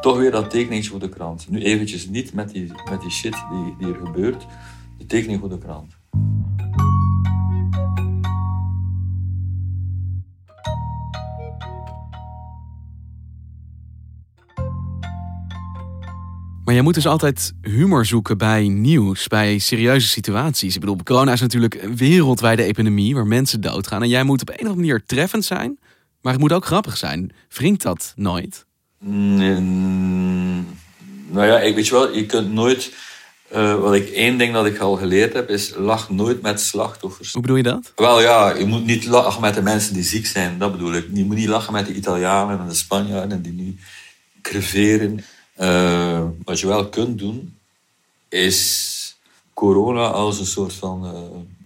Toch 0.00 0.16
weer 0.16 0.30
dat 0.30 0.50
tekening 0.50 0.86
voor 0.86 0.98
de 0.98 1.08
krant. 1.08 1.50
Nu 1.50 1.62
eventjes 1.62 2.08
niet 2.08 2.32
met 2.32 2.50
die, 2.50 2.72
met 2.90 3.00
die 3.00 3.10
shit 3.10 3.44
die, 3.50 3.74
die 3.78 3.94
er 3.94 4.06
gebeurt. 4.06 4.46
De 4.98 5.06
tekening 5.06 5.40
voor 5.40 5.48
de 5.48 5.58
krant. 5.58 5.96
Maar 16.64 16.74
jij 16.74 16.82
moet 16.82 16.94
dus 16.94 17.06
altijd 17.06 17.52
humor 17.62 18.06
zoeken 18.06 18.38
bij 18.38 18.68
nieuws, 18.68 19.26
bij 19.26 19.58
serieuze 19.58 20.08
situaties. 20.08 20.74
Ik 20.74 20.80
bedoel, 20.80 20.96
corona 21.04 21.32
is 21.32 21.40
natuurlijk 21.40 21.82
een 21.82 21.96
wereldwijde 21.96 22.62
epidemie 22.62 23.14
waar 23.14 23.26
mensen 23.26 23.60
doodgaan. 23.60 24.02
En 24.02 24.08
jij 24.08 24.24
moet 24.24 24.40
op 24.40 24.48
een 24.48 24.54
of 24.54 24.60
andere 24.60 24.80
manier 24.80 25.02
treffend 25.06 25.44
zijn, 25.44 25.78
maar 26.20 26.32
het 26.32 26.40
moet 26.40 26.52
ook 26.52 26.66
grappig 26.66 26.96
zijn. 26.96 27.32
Wringt 27.48 27.82
dat 27.82 28.12
nooit? 28.16 28.66
Nee, 28.98 29.60
nou 31.28 31.46
ja, 31.46 31.60
ik 31.60 31.74
weet 31.74 31.86
je 31.86 31.92
wel, 31.92 32.14
je 32.14 32.26
kunt 32.26 32.52
nooit. 32.52 32.92
Uh, 33.54 33.74
wat 33.74 33.94
ik 33.94 34.08
één 34.08 34.38
ding 34.38 34.52
dat 34.52 34.66
ik 34.66 34.78
al 34.78 34.96
geleerd 34.96 35.32
heb, 35.32 35.48
is 35.48 35.72
lach 35.76 36.10
nooit 36.10 36.42
met 36.42 36.60
slachtoffers. 36.60 37.32
Hoe 37.32 37.42
bedoel 37.42 37.56
je 37.56 37.62
dat? 37.62 37.92
Wel 37.96 38.20
ja, 38.20 38.56
je 38.56 38.64
moet 38.64 38.84
niet 38.84 39.06
lachen 39.06 39.40
met 39.40 39.54
de 39.54 39.62
mensen 39.62 39.94
die 39.94 40.02
ziek 40.02 40.26
zijn, 40.26 40.58
dat 40.58 40.72
bedoel 40.72 40.94
ik. 40.94 41.06
Je 41.12 41.24
moet 41.24 41.36
niet 41.36 41.48
lachen 41.48 41.72
met 41.72 41.86
de 41.86 41.94
Italianen 41.94 42.60
en 42.60 42.68
de 42.68 42.74
Spanjaarden 42.74 43.42
die 43.42 43.52
nu 43.52 43.76
creveren. 44.42 45.24
Uh, 45.60 46.26
wat 46.44 46.60
je 46.60 46.66
wel 46.66 46.88
kunt 46.88 47.18
doen, 47.18 47.58
is 48.28 49.16
corona 49.52 50.06
als 50.06 50.38
een 50.38 50.46
soort 50.46 50.72
van. 50.72 51.04
Uh, 51.04 51.20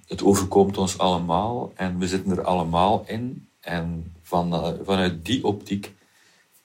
het 0.06 0.22
overkomt 0.22 0.78
ons 0.78 0.98
allemaal 0.98 1.72
en 1.74 1.98
we 1.98 2.08
zitten 2.08 2.30
er 2.30 2.42
allemaal 2.42 3.04
in. 3.06 3.48
En 3.60 4.12
van, 4.22 4.54
uh, 4.54 4.68
vanuit 4.84 5.24
die 5.24 5.44
optiek 5.44 5.92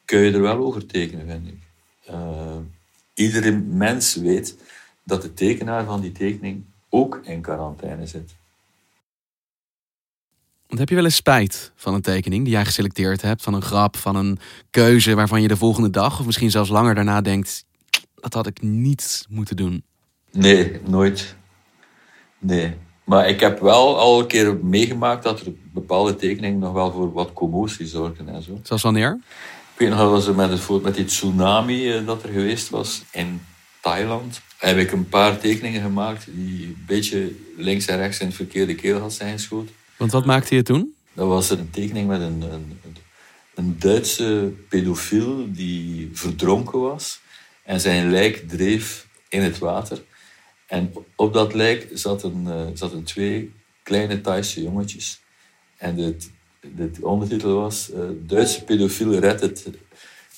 kun 0.05 0.19
je 0.19 0.31
er 0.31 0.41
wel 0.41 0.57
over 0.57 0.85
tekenen, 0.85 1.27
vind 1.27 1.47
ik. 1.47 1.61
iedere 3.13 3.51
mens 3.51 4.15
weet 4.15 4.57
dat 5.03 5.21
de 5.21 5.33
tekenaar 5.33 5.85
van 5.85 6.01
die 6.01 6.11
tekening 6.11 6.63
ook 6.89 7.19
in 7.23 7.41
quarantaine 7.41 8.07
zit. 8.07 8.35
Want 10.73 10.85
heb 10.85 10.97
je 10.97 11.01
wel 11.03 11.11
eens 11.11 11.21
spijt 11.21 11.71
van 11.75 11.93
een 11.93 12.01
tekening 12.01 12.43
die 12.43 12.53
jij 12.53 12.65
geselecteerd 12.65 13.21
hebt, 13.21 13.41
van 13.41 13.53
een 13.53 13.61
grap, 13.61 13.97
van 13.97 14.15
een 14.15 14.39
keuze 14.69 15.15
waarvan 15.15 15.41
je 15.41 15.47
de 15.47 15.57
volgende 15.57 15.89
dag 15.89 16.19
of 16.19 16.25
misschien 16.25 16.51
zelfs 16.51 16.69
langer 16.69 16.95
daarna 16.95 17.21
denkt, 17.21 17.65
dat 18.15 18.33
had 18.33 18.47
ik 18.47 18.61
niet 18.61 19.25
moeten 19.29 19.55
doen? 19.55 19.83
Nee, 20.31 20.79
nooit. 20.85 21.35
Nee. 22.39 22.73
Maar 23.03 23.29
ik 23.29 23.39
heb 23.39 23.59
wel 23.59 23.99
al 23.99 24.19
een 24.19 24.27
keer 24.27 24.55
meegemaakt 24.55 25.23
dat 25.23 25.39
er 25.39 25.53
bepaalde 25.73 26.15
tekeningen 26.15 26.59
nog 26.59 26.73
wel 26.73 26.91
voor 26.91 27.11
wat 27.11 27.33
commotie 27.33 27.87
zorgden 27.87 28.29
en 28.29 28.41
zo. 28.41 28.59
Zoals 28.63 28.81
wanneer? 28.81 29.19
Ik 29.73 29.79
weet 29.79 29.89
nog 29.89 29.97
wel, 29.97 30.11
was 30.11 30.31
met, 30.31 30.49
het, 30.49 30.83
met 30.83 30.95
die 30.95 31.05
tsunami 31.05 31.91
eh, 31.91 32.05
dat 32.05 32.23
er 32.23 32.29
geweest 32.29 32.69
was 32.69 33.03
in 33.11 33.41
Thailand. 33.81 34.41
Heb 34.57 34.77
ik 34.77 34.91
een 34.91 35.09
paar 35.09 35.39
tekeningen 35.39 35.81
gemaakt 35.81 36.25
die 36.31 36.65
een 36.65 36.83
beetje 36.87 37.35
links 37.57 37.85
en 37.85 37.97
rechts 37.97 38.19
in 38.19 38.27
het 38.27 38.35
verkeerde 38.35 38.75
keel 38.75 38.99
had 38.99 39.13
zijn 39.13 39.31
geschoten. 39.31 39.81
Want 39.97 40.11
wat 40.11 40.25
maakte 40.25 40.55
je 40.55 40.63
toen? 40.63 40.95
Dat 41.13 41.27
was 41.27 41.49
een 41.49 41.69
tekening 41.69 42.07
met 42.07 42.21
een, 42.21 42.41
een, 42.41 42.79
een 43.55 43.75
Duitse 43.79 44.53
pedofiel 44.69 45.53
die 45.53 46.09
verdronken 46.13 46.79
was 46.79 47.19
en 47.63 47.79
zijn 47.79 48.11
lijk 48.11 48.49
dreef 48.49 49.07
in 49.29 49.41
het 49.41 49.57
water. 49.57 50.03
En 50.67 50.93
op 51.15 51.33
dat 51.33 51.53
lijk 51.53 51.87
zaten, 51.93 52.43
uh, 52.47 52.61
zaten 52.73 53.03
twee 53.03 53.51
kleine 53.83 54.21
Thaise 54.21 54.63
jongetjes. 54.63 55.19
En 55.77 55.95
de, 55.95 56.17
de 56.75 56.91
ondertitel 57.01 57.53
was 57.53 57.89
uh, 57.89 57.99
Duitse 58.15 58.63
pedofiel 58.63 59.19
redt 59.19 59.41
het, 59.41 59.67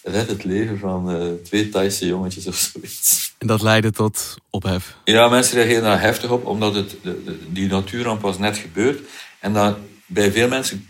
redt 0.03 0.29
het 0.29 0.43
leven 0.43 0.79
van 0.79 1.15
uh, 1.15 1.33
twee 1.43 1.69
Thaise 1.69 2.05
jongetjes 2.05 2.47
of 2.47 2.55
zoiets. 2.55 3.33
En 3.37 3.47
dat 3.47 3.61
leidde 3.61 3.91
tot 3.91 4.37
ophef? 4.49 4.95
Ja, 5.03 5.27
mensen 5.27 5.55
reageerden 5.55 5.83
daar 5.83 6.01
heftig 6.01 6.29
op, 6.29 6.45
omdat 6.45 6.75
het, 6.75 6.95
de, 7.01 7.39
die 7.49 7.67
natuurramp 7.67 8.21
was 8.21 8.37
net 8.37 8.57
gebeurd. 8.57 8.99
En 9.45 9.53
dan, 9.53 9.75
bij 10.05 10.31
veel 10.31 10.47
mensen 10.47 10.87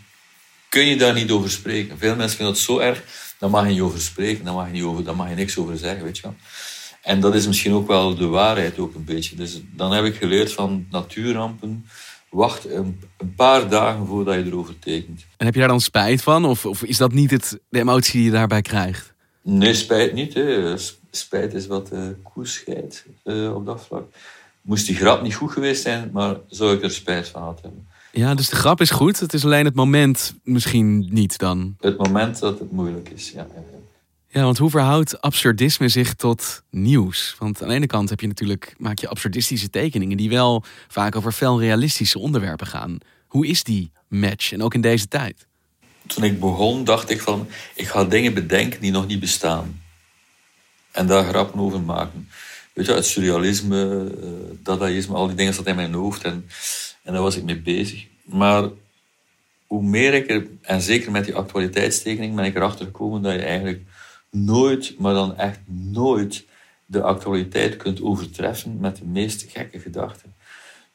kun 0.68 0.86
je 0.86 0.96
daar 0.96 1.14
niet 1.14 1.30
over 1.30 1.50
spreken. 1.50 1.98
Veel 1.98 2.16
mensen 2.16 2.36
vinden 2.36 2.54
het 2.54 2.64
zo 2.64 2.78
erg, 2.78 3.02
daar 3.38 3.50
mag 3.50 3.64
je 3.64 3.70
niet 3.70 3.80
over 3.80 4.00
spreken, 4.00 4.44
daar 4.44 4.54
mag 4.54 4.66
je, 4.66 4.72
niet 4.72 4.82
over, 4.82 5.04
daar 5.04 5.16
mag 5.16 5.28
je 5.28 5.34
niks 5.34 5.58
over 5.58 5.78
zeggen, 5.78 6.04
weet 6.04 6.16
je 6.16 6.22
wel. 6.22 6.34
En 7.02 7.20
dat 7.20 7.34
is 7.34 7.46
misschien 7.46 7.72
ook 7.72 7.86
wel 7.86 8.14
de 8.14 8.26
waarheid 8.26 8.78
ook 8.78 8.94
een 8.94 9.04
beetje. 9.04 9.36
Dus 9.36 9.60
dan 9.72 9.92
heb 9.92 10.04
ik 10.04 10.16
geleerd 10.16 10.52
van 10.52 10.86
natuurrampen, 10.90 11.86
wacht 12.30 12.70
een, 12.70 13.00
een, 13.18 13.34
paar 13.34 13.68
dagen 13.68 14.06
voordat 14.06 14.34
je 14.34 14.44
erover 14.44 14.78
tekent. 14.78 15.24
En 15.36 15.44
heb 15.44 15.54
je 15.54 15.60
daar 15.60 15.68
dan 15.68 15.80
spijt 15.80 16.22
van? 16.22 16.44
Of, 16.44 16.66
of 16.66 16.82
is 16.82 16.96
dat 16.96 17.12
niet 17.12 17.30
het, 17.30 17.58
de 17.68 17.78
emotie 17.78 18.12
die 18.12 18.24
je 18.24 18.30
daarbij 18.30 18.62
krijgt? 18.62 19.12
Nee, 19.42 19.74
spijt 19.74 20.12
niet. 20.12 20.34
Hè. 20.34 20.74
Spijt 21.10 21.54
is 21.54 21.66
wat 21.66 21.92
uh, 21.92 22.08
uh, 23.24 23.54
op 23.54 23.66
dat 23.66 23.84
vlak. 23.86 24.04
Moest 24.62 24.86
die 24.86 24.96
grap 24.96 25.22
niet 25.22 25.34
goed 25.34 25.52
geweest 25.52 25.82
zijn, 25.82 26.10
maar 26.12 26.36
zou 26.48 26.76
ik 26.76 26.82
er 26.82 26.90
spijt 26.90 27.28
van 27.28 27.40
gehad 27.40 27.62
hebben. 27.62 27.94
Ja, 28.16 28.34
dus 28.34 28.48
de 28.48 28.56
grap 28.56 28.80
is 28.80 28.90
goed. 28.90 29.20
Het 29.20 29.32
is 29.34 29.44
alleen 29.44 29.64
het 29.64 29.74
moment 29.74 30.34
misschien 30.42 31.06
niet 31.10 31.38
dan. 31.38 31.76
Het 31.80 31.98
moment 31.98 32.38
dat 32.38 32.58
het 32.58 32.72
moeilijk 32.72 33.08
is, 33.08 33.30
ja. 33.30 33.46
Ja, 34.28 34.42
want 34.42 34.58
hoe 34.58 34.70
verhoudt 34.70 35.20
absurdisme 35.20 35.88
zich 35.88 36.14
tot 36.14 36.62
nieuws? 36.70 37.36
Want 37.38 37.62
aan 37.62 37.68
de 37.68 37.74
ene 37.74 37.86
kant 37.86 38.10
heb 38.10 38.20
je 38.20 38.26
natuurlijk, 38.26 38.74
maak 38.78 38.98
je 38.98 39.08
absurdistische 39.08 39.70
tekeningen 39.70 40.16
die 40.16 40.28
wel 40.28 40.64
vaak 40.88 41.16
over 41.16 41.32
fel 41.32 41.60
realistische 41.60 42.18
onderwerpen 42.18 42.66
gaan. 42.66 42.98
Hoe 43.26 43.46
is 43.46 43.62
die 43.62 43.90
match 44.08 44.52
en 44.52 44.62
ook 44.62 44.74
in 44.74 44.80
deze 44.80 45.08
tijd? 45.08 45.46
Toen 46.06 46.24
ik 46.24 46.40
begon 46.40 46.84
dacht 46.84 47.10
ik 47.10 47.20
van, 47.20 47.48
ik 47.74 47.88
ga 47.88 48.04
dingen 48.04 48.34
bedenken 48.34 48.80
die 48.80 48.90
nog 48.90 49.06
niet 49.06 49.20
bestaan. 49.20 49.80
En 50.90 51.06
daar 51.06 51.24
grappen 51.24 51.60
over 51.60 51.80
maken. 51.80 52.28
Weet 52.76 52.86
je, 52.86 52.92
het 52.92 53.06
surrealisme, 53.06 54.10
uh, 54.22 54.28
dadaïsme, 54.62 55.14
al 55.14 55.26
die 55.26 55.36
dingen 55.36 55.54
zaten 55.54 55.70
in 55.70 55.76
mijn 55.76 55.92
hoofd. 55.92 56.24
En 56.24 56.48
en 57.06 57.12
daar 57.12 57.22
was 57.22 57.36
ik 57.36 57.44
mee 57.44 57.60
bezig. 57.60 58.06
Maar 58.22 58.68
hoe 59.66 59.82
meer 59.82 60.14
ik 60.14 60.30
er, 60.30 60.46
en 60.62 60.82
zeker 60.82 61.10
met 61.10 61.24
die 61.24 61.34
actualiteitstekening, 61.34 62.34
ben 62.34 62.44
ik 62.44 62.54
erachter 62.54 62.86
gekomen 62.86 63.22
dat 63.22 63.32
je 63.32 63.42
eigenlijk 63.42 63.82
nooit, 64.30 64.98
maar 64.98 65.14
dan 65.14 65.36
echt 65.36 65.58
nooit, 65.66 66.44
de 66.86 67.02
actualiteit 67.02 67.76
kunt 67.76 68.02
overtreffen 68.02 68.80
met 68.80 68.96
de 68.96 69.04
meest 69.04 69.46
gekke 69.48 69.78
gedachten. 69.78 70.34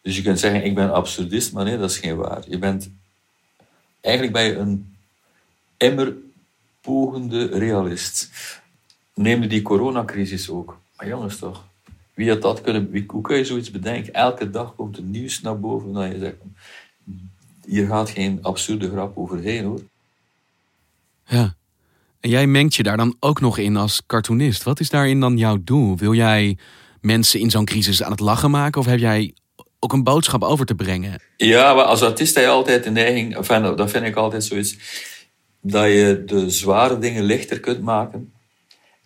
Dus 0.01 0.15
je 0.15 0.21
kunt 0.21 0.39
zeggen, 0.39 0.63
ik 0.63 0.75
ben 0.75 0.93
absurdist, 0.93 1.53
maar 1.53 1.63
nee, 1.63 1.77
dat 1.77 1.89
is 1.89 1.97
geen 1.97 2.15
waar. 2.15 2.43
Je 2.47 2.57
bent, 2.57 2.89
eigenlijk 4.01 4.33
ben 4.33 4.43
je 4.43 4.55
een 4.55 4.95
immer 5.77 6.13
pogende 6.81 7.45
realist. 7.45 8.29
Neem 9.13 9.47
die 9.47 9.61
coronacrisis 9.61 10.49
ook. 10.49 10.77
Maar 10.95 11.07
jongens 11.07 11.37
toch, 11.37 11.65
wie 12.13 12.29
had 12.29 12.41
dat 12.41 12.61
kunnen, 12.61 12.89
wie, 12.89 13.03
hoe 13.07 13.21
kun 13.21 13.37
je 13.37 13.45
zoiets 13.45 13.71
bedenken? 13.71 14.13
Elke 14.13 14.49
dag 14.49 14.75
komt 14.75 14.97
er 14.97 15.03
nieuws 15.03 15.41
naar 15.41 15.59
boven 15.59 15.93
dat 15.93 16.11
je 16.11 16.19
zegt, 16.19 16.35
hier 17.65 17.87
gaat 17.87 18.09
geen 18.09 18.39
absurde 18.41 18.89
grap 18.89 19.17
overheen 19.17 19.63
hoor. 19.63 19.81
Ja. 21.25 21.55
En 22.19 22.29
jij 22.29 22.47
mengt 22.47 22.75
je 22.75 22.83
daar 22.83 22.97
dan 22.97 23.15
ook 23.19 23.41
nog 23.41 23.57
in 23.57 23.77
als 23.77 24.01
cartoonist. 24.05 24.63
Wat 24.63 24.79
is 24.79 24.89
daarin 24.89 25.19
dan 25.19 25.37
jouw 25.37 25.57
doel? 25.63 25.97
Wil 25.97 26.13
jij 26.13 26.57
mensen 27.01 27.39
in 27.39 27.49
zo'n 27.49 27.65
crisis 27.65 28.03
aan 28.03 28.11
het 28.11 28.19
lachen 28.19 28.51
maken? 28.51 28.81
Of 28.81 28.87
heb 28.87 28.99
jij 28.99 29.33
ook 29.79 29.93
een 29.93 30.03
boodschap 30.03 30.43
over 30.43 30.65
te 30.65 30.75
brengen? 30.75 31.21
Ja, 31.37 31.73
maar 31.73 31.83
als 31.83 32.01
artiest 32.01 32.35
heb 32.35 32.43
je 32.43 32.49
altijd 32.49 32.83
de 32.83 32.89
neiging, 32.89 33.35
enfin, 33.35 33.61
dat 33.75 33.89
vind 33.89 34.05
ik 34.05 34.15
altijd 34.15 34.43
zoiets, 34.43 34.77
dat 35.61 35.85
je 35.85 36.23
de 36.25 36.49
zware 36.49 36.99
dingen 36.99 37.23
lichter 37.23 37.59
kunt 37.59 37.81
maken 37.81 38.33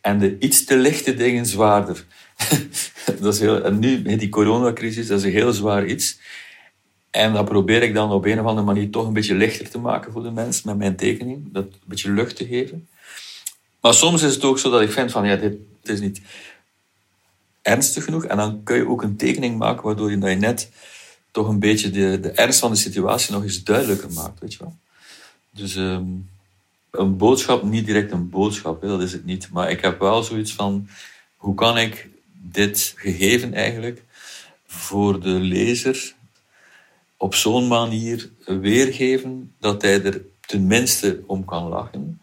en 0.02 0.20
de 0.20 0.40
iets 0.40 0.66
te 0.66 0.78
lichte 0.78 1.14
dingen 1.14 1.46
zwaarder. 1.46 2.06
dat 3.22 3.34
is 3.34 3.40
heel, 3.40 3.64
en 3.64 3.80
nu, 3.80 4.18
die 4.18 4.30
coronacrisis, 4.30 5.08
dat 5.08 5.20
is 5.20 5.26
een 5.26 5.32
heel 5.32 5.54
zwaar 5.54 5.86
iets. 5.86 6.20
En 7.12 7.34
dat 7.34 7.46
probeer 7.46 7.84
ik 7.84 7.94
dan 7.94 8.12
op 8.12 8.26
een 8.26 8.40
of 8.40 8.46
andere 8.46 8.66
manier 8.66 8.90
toch 8.90 9.08
een 9.08 9.14
beetje 9.14 9.36
lichter 9.36 9.70
te 9.70 9.80
maken 9.80 10.12
voor 10.12 10.24
de 10.24 10.32
mensen 10.32 10.62
met 10.66 10.78
mijn 10.78 10.96
tekening. 10.96 11.52
Dat 11.52 11.64
een 11.64 11.80
beetje 11.86 12.12
lucht 12.12 12.36
te 12.36 12.46
geven. 12.46 12.88
Maar 13.82 13.94
soms 13.94 14.24
is 14.24 14.34
het 14.34 14.44
ook 14.44 14.60
zo 14.60 14.70
dat 14.70 14.82
ik 14.82 14.92
vind 14.92 15.12
van, 15.12 15.28
ja, 15.28 15.36
dit, 15.36 15.58
is 15.84 16.00
niet 16.00 16.22
ernstig 17.62 18.04
genoeg. 18.04 18.26
En 18.26 18.38
dan 18.38 18.64
kun 18.64 18.76
je 18.76 18.88
ook 18.88 19.02
een 19.02 19.16
tekening 19.16 19.58
maken 19.58 19.84
waardoor 19.84 20.12
je, 20.12 20.18
je 20.18 20.36
net 20.36 20.70
toch 21.32 21.48
een 21.48 21.60
beetje 21.60 21.90
de, 21.90 22.20
de 22.20 22.32
ernst 22.32 22.60
van 22.60 22.72
de 22.72 22.78
situatie 22.78 23.34
nog 23.34 23.44
eens 23.44 23.64
duidelijker 23.64 24.14
maakt, 24.14 24.40
weet 24.40 24.54
je 24.54 24.60
wel. 24.60 24.76
Dus 25.52 25.76
ehm, 25.76 26.06
een 26.92 27.18
boodschap, 27.18 27.64
niet 27.64 27.86
direct 27.86 28.12
een 28.12 28.30
boodschap, 28.30 28.82
dat 28.82 29.02
is 29.02 29.12
het 29.12 29.26
niet. 29.26 29.50
Maar 29.52 29.72
ik 29.72 29.82
heb 29.82 30.00
wel 30.00 30.24
zoiets 30.24 30.54
van, 30.54 30.88
hoe 31.36 31.56
kan 31.56 31.78
ik 31.78 32.10
dit 32.52 32.94
gegeven 32.98 33.54
eigenlijk 33.54 34.04
voor 34.66 35.20
de 35.20 35.30
lezer 35.30 36.14
op 37.18 37.36
zo'n 37.36 37.68
manier 37.68 38.30
weergeven 38.46 39.54
dat 39.60 39.82
hij 39.82 40.04
er 40.04 40.22
tenminste 40.40 41.24
om 41.26 41.46
kan 41.46 41.68
lachen. 41.68 42.22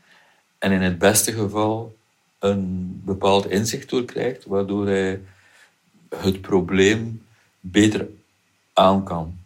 En 0.58 0.72
in 0.72 0.82
het 0.82 0.98
beste 0.98 1.32
geval 1.32 1.96
een 2.38 3.00
bepaald 3.04 3.50
inzicht 3.50 3.90
door 3.90 4.04
krijgt, 4.04 4.44
waardoor 4.44 4.86
hij 4.86 5.20
het 6.16 6.40
probleem 6.40 7.22
beter 7.60 8.08
aan 8.72 9.04
kan. 9.04 9.38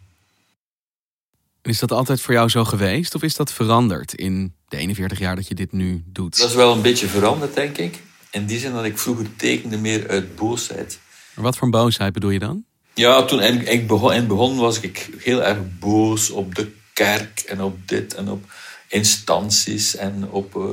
Is 1.61 1.79
dat 1.79 1.91
altijd 1.91 2.21
voor 2.21 2.33
jou 2.33 2.49
zo 2.49 2.63
geweest 2.63 3.15
of 3.15 3.23
is 3.23 3.35
dat 3.35 3.51
veranderd 3.51 4.13
in 4.13 4.53
de 4.67 4.77
41 4.77 5.19
jaar 5.19 5.35
dat 5.35 5.47
je 5.47 5.55
dit 5.55 5.71
nu 5.71 6.03
doet? 6.05 6.37
Dat 6.37 6.49
is 6.49 6.55
wel 6.55 6.73
een 6.73 6.81
beetje 6.81 7.07
veranderd, 7.07 7.53
denk 7.53 7.77
ik. 7.77 8.01
In 8.37 8.45
die 8.45 8.59
zin 8.59 8.73
dat 8.73 8.85
ik 8.85 8.97
vroeger 8.97 9.35
tekende 9.35 9.77
meer 9.77 10.07
uit 10.07 10.35
boosheid. 10.35 10.99
Wat 11.33 11.57
voor 11.57 11.69
boosheid 11.69 12.13
bedoel 12.13 12.29
je 12.29 12.39
dan? 12.39 12.65
Ja, 12.93 13.25
toen 13.25 13.41
ik 13.41 13.87
begon, 13.87 14.13
in 14.13 14.29
het 14.29 14.57
was 14.57 14.79
ik 14.79 15.09
heel 15.17 15.43
erg 15.43 15.57
boos 15.79 16.29
op 16.29 16.55
de 16.55 16.71
kerk 16.93 17.39
en 17.39 17.61
op 17.61 17.87
dit 17.87 18.13
en 18.15 18.29
op 18.29 18.51
instanties 18.87 19.95
en 19.95 20.29
op, 20.29 20.55
uh, 20.55 20.63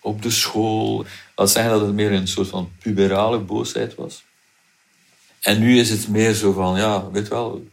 op 0.00 0.22
de 0.22 0.30
school. 0.30 1.06
Dat 1.34 1.50
zeggen 1.50 1.72
dat 1.72 1.80
het 1.80 1.94
meer 1.94 2.12
een 2.12 2.28
soort 2.28 2.48
van 2.48 2.72
puberale 2.78 3.38
boosheid 3.38 3.94
was. 3.94 4.24
En 5.40 5.58
nu 5.58 5.78
is 5.78 5.90
het 5.90 6.08
meer 6.08 6.34
zo 6.34 6.52
van, 6.52 6.76
ja, 6.76 7.10
weet 7.10 7.28
wel, 7.28 7.66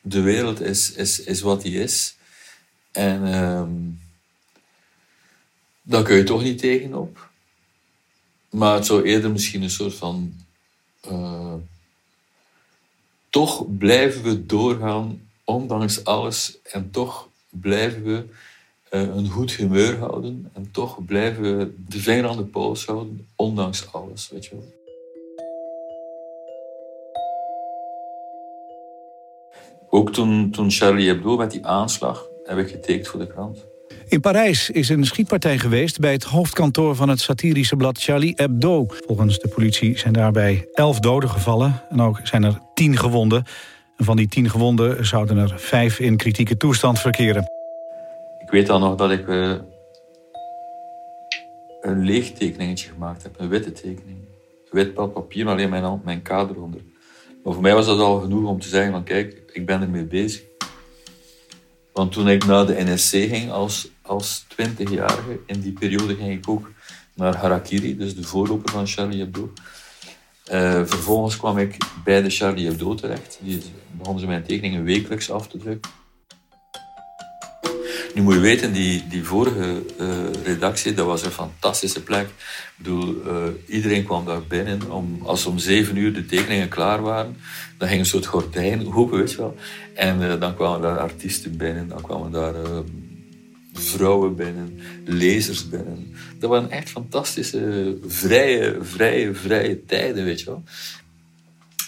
de 0.00 0.20
wereld 0.20 0.60
is, 0.60 0.92
is, 0.92 1.20
is 1.20 1.40
wat 1.40 1.62
die 1.62 1.82
is. 1.82 2.16
En 2.92 3.34
um, 3.34 4.00
daar 5.82 6.02
kun 6.02 6.16
je 6.16 6.24
toch 6.24 6.42
niet 6.42 6.58
tegenop. 6.58 7.30
Maar 8.52 8.74
het 8.74 8.86
zou 8.86 9.02
eerder 9.02 9.30
misschien 9.30 9.62
een 9.62 9.70
soort 9.70 9.94
van. 9.94 10.34
Uh, 11.10 11.54
toch 13.30 13.76
blijven 13.78 14.22
we 14.22 14.46
doorgaan, 14.46 15.28
ondanks 15.44 16.04
alles. 16.04 16.58
En 16.62 16.90
toch 16.90 17.28
blijven 17.50 18.04
we 18.04 18.24
uh, 18.90 19.16
een 19.16 19.28
goed 19.28 19.52
humeur 19.52 19.98
houden. 19.98 20.50
En 20.52 20.70
toch 20.70 21.04
blijven 21.04 21.58
we 21.58 21.74
de 21.88 21.98
vinger 21.98 22.28
aan 22.28 22.36
de 22.36 22.44
pols 22.44 22.86
houden, 22.86 23.28
ondanks 23.36 23.92
alles. 23.92 24.28
Weet 24.28 24.44
je 24.44 24.50
wel. 24.50 24.72
Ook 29.88 30.12
toen, 30.12 30.50
toen 30.50 30.70
Charlie 30.70 31.08
Hebdo 31.08 31.36
met 31.36 31.50
die 31.50 31.66
aanslag 31.66 32.26
heb 32.44 32.58
ik 32.58 32.68
getekend 32.68 33.08
voor 33.08 33.20
de 33.20 33.26
krant. 33.26 33.64
In 34.12 34.20
Parijs 34.20 34.70
is 34.70 34.88
een 34.88 35.04
schietpartij 35.04 35.58
geweest 35.58 36.00
bij 36.00 36.12
het 36.12 36.24
hoofdkantoor 36.24 36.96
van 36.96 37.08
het 37.08 37.20
satirische 37.20 37.76
blad 37.76 38.02
Charlie 38.02 38.32
Hebdo. 38.36 38.86
Volgens 39.06 39.38
de 39.38 39.48
politie 39.48 39.98
zijn 39.98 40.12
daarbij 40.12 40.68
elf 40.72 41.00
doden 41.00 41.30
gevallen 41.30 41.82
en 41.90 42.00
ook 42.00 42.20
zijn 42.22 42.42
er 42.42 42.58
tien 42.74 42.96
gewonden. 42.96 43.44
En 43.96 44.04
van 44.04 44.16
die 44.16 44.28
tien 44.28 44.50
gewonden 44.50 45.06
zouden 45.06 45.36
er 45.36 45.54
vijf 45.56 46.00
in 46.00 46.16
kritieke 46.16 46.56
toestand 46.56 47.00
verkeren. 47.00 47.42
Ik 48.38 48.50
weet 48.50 48.70
al 48.70 48.78
nog 48.78 48.96
dat 48.96 49.10
ik 49.10 49.26
uh, 49.26 49.54
een 51.80 52.04
leeg 52.04 52.32
tekeningetje 52.32 52.88
gemaakt 52.88 53.22
heb, 53.22 53.34
een 53.38 53.48
witte 53.48 53.72
tekening. 53.72 54.18
Wit 54.70 54.94
papier, 54.94 55.48
alleen 55.48 55.70
mijn, 55.70 55.82
hand, 55.82 56.04
mijn 56.04 56.22
kader 56.22 56.62
onder. 56.62 56.80
Maar 57.44 57.52
voor 57.52 57.62
mij 57.62 57.74
was 57.74 57.86
dat 57.86 57.98
al 57.98 58.20
genoeg 58.20 58.48
om 58.48 58.60
te 58.60 58.68
zeggen 58.68 58.92
van 58.92 59.04
kijk, 59.04 59.42
ik 59.52 59.66
ben 59.66 59.82
ermee 59.82 60.04
bezig. 60.04 60.42
Want 61.92 62.12
toen 62.12 62.28
ik 62.28 62.46
naar 62.46 62.66
de 62.66 62.84
NSC 62.84 63.10
ging 63.10 63.50
als, 63.50 63.90
als 64.12 64.44
20-jarige, 64.50 65.40
in 65.46 65.60
die 65.60 65.72
periode 65.72 66.14
ging 66.14 66.32
ik 66.32 66.48
ook 66.48 66.70
naar 67.14 67.36
Harakiri, 67.36 67.96
dus 67.96 68.14
de 68.14 68.22
voorloper 68.22 68.72
van 68.72 68.86
Charlie 68.86 69.20
Hebdo. 69.20 69.52
Uh, 70.52 70.70
vervolgens 70.84 71.36
kwam 71.36 71.58
ik 71.58 71.76
bij 72.04 72.22
de 72.22 72.30
Charlie 72.30 72.66
Hebdo 72.66 72.94
terecht. 72.94 73.38
Die 73.42 73.62
begonnen 73.90 74.20
ze 74.20 74.26
mijn 74.26 74.42
tekeningen 74.42 74.84
wekelijks 74.84 75.30
af 75.30 75.48
te 75.48 75.58
drukken. 75.58 75.90
Nu 78.14 78.22
moet 78.22 78.34
je 78.34 78.40
weten, 78.40 78.72
die, 78.72 79.06
die 79.08 79.24
vorige 79.24 79.82
uh, 80.00 80.08
redactie, 80.44 80.94
dat 80.94 81.06
was 81.06 81.24
een 81.24 81.30
fantastische 81.30 82.02
plek. 82.02 82.26
Ik 82.26 82.32
bedoel, 82.76 83.14
uh, 83.26 83.32
iedereen 83.66 84.04
kwam 84.04 84.24
daar 84.24 84.42
binnen. 84.42 84.90
Om, 84.90 85.20
als 85.24 85.46
om 85.46 85.58
zeven 85.58 85.96
uur 85.96 86.12
de 86.12 86.26
tekeningen 86.26 86.68
klaar 86.68 87.02
waren, 87.02 87.36
dan 87.78 87.88
ging 87.88 88.00
een 88.00 88.06
soort 88.06 88.26
gordijn 88.26 88.94
open, 88.94 89.18
weet 89.18 89.30
je 89.30 89.36
wel. 89.36 89.56
En 89.94 90.38
dan 90.40 90.54
kwamen 90.54 90.80
daar 90.80 90.98
artiesten 90.98 91.56
binnen, 91.56 91.88
dan 91.88 92.02
kwamen 92.02 92.30
daar 92.30 92.54
vrouwen 93.72 94.36
binnen, 94.36 94.80
lezers 95.04 95.68
binnen. 95.68 96.14
Dat 96.38 96.50
waren 96.50 96.70
echt 96.70 96.90
fantastische, 96.90 97.96
vrije, 98.06 98.76
vrije, 98.80 99.34
vrije 99.34 99.84
tijden, 99.84 100.24
weet 100.24 100.40
je 100.40 100.46
wel. 100.46 100.62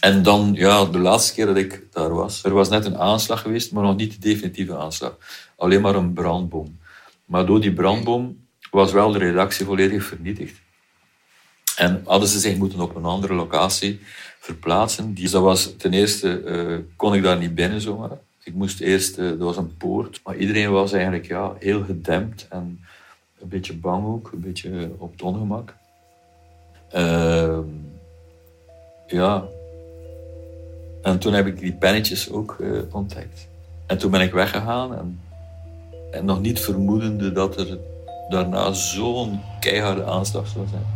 En 0.00 0.22
dan, 0.22 0.52
ja, 0.54 0.84
de 0.84 0.98
laatste 0.98 1.34
keer 1.34 1.46
dat 1.46 1.56
ik 1.56 1.86
daar 1.92 2.14
was, 2.14 2.44
er 2.44 2.52
was 2.52 2.68
net 2.68 2.84
een 2.84 2.98
aanslag 2.98 3.40
geweest, 3.40 3.72
maar 3.72 3.82
nog 3.82 3.96
niet 3.96 4.12
de 4.12 4.28
definitieve 4.28 4.76
aanslag. 4.76 5.16
Alleen 5.56 5.80
maar 5.80 5.94
een 5.94 6.12
brandboom. 6.12 6.78
Maar 7.24 7.46
door 7.46 7.60
die 7.60 7.72
brandboom 7.72 8.46
was 8.70 8.92
wel 8.92 9.12
de 9.12 9.18
redactie 9.18 9.66
volledig 9.66 10.04
vernietigd. 10.04 10.60
En 11.76 12.02
hadden 12.04 12.28
ze 12.28 12.38
zich 12.38 12.56
moeten 12.56 12.80
op 12.80 12.94
een 12.94 13.04
andere 13.04 13.34
locatie 13.34 14.00
verplaatsen. 14.40 15.14
Dus 15.14 15.30
dat 15.30 15.42
was, 15.42 15.74
ten 15.76 15.92
eerste 15.92 16.42
uh, 16.44 16.78
kon 16.96 17.14
ik 17.14 17.22
daar 17.22 17.38
niet 17.38 17.54
binnen 17.54 17.80
zomaar. 17.80 18.18
Ik 18.44 18.54
moest 18.54 18.80
eerst, 18.80 19.18
uh, 19.18 19.30
er 19.30 19.38
was 19.38 19.56
een 19.56 19.76
poort, 19.76 20.20
maar 20.24 20.36
iedereen 20.36 20.70
was 20.70 20.92
eigenlijk 20.92 21.26
ja, 21.26 21.52
heel 21.58 21.84
gedempt 21.84 22.46
en 22.50 22.80
een 23.40 23.48
beetje 23.48 23.76
bang 23.76 24.06
ook, 24.06 24.30
een 24.32 24.40
beetje 24.40 24.90
op 24.98 25.12
het 25.12 25.22
ongemak. 25.22 25.74
Uh, 26.94 27.58
ja, 29.06 29.44
en 31.02 31.18
toen 31.18 31.32
heb 31.32 31.46
ik 31.46 31.58
die 31.58 31.72
pennetjes 31.72 32.30
ook 32.30 32.56
uh, 32.60 32.80
ontdekt. 32.90 33.48
En 33.86 33.98
toen 33.98 34.10
ben 34.10 34.20
ik 34.20 34.32
weggegaan 34.32 34.96
en, 34.96 35.20
en 36.10 36.24
nog 36.24 36.40
niet 36.40 36.60
vermoedende 36.60 37.32
dat 37.32 37.56
er 37.56 37.78
daarna 38.28 38.72
zo'n 38.72 39.40
keiharde 39.60 40.04
aanslag 40.04 40.46
zou 40.46 40.66
zijn. 40.68 40.86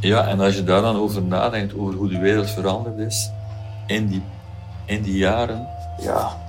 Ja, 0.00 0.28
en 0.28 0.40
als 0.40 0.54
je 0.54 0.64
daar 0.64 0.82
dan 0.82 0.96
over 0.96 1.22
nadenkt, 1.22 1.74
over 1.74 1.94
hoe 1.94 2.08
de 2.08 2.18
wereld 2.18 2.50
veranderd 2.50 2.98
is 2.98 3.30
in 3.86 4.06
die, 4.06 4.22
in 4.86 5.02
die 5.02 5.16
jaren, 5.16 5.66
ja, 5.98 6.40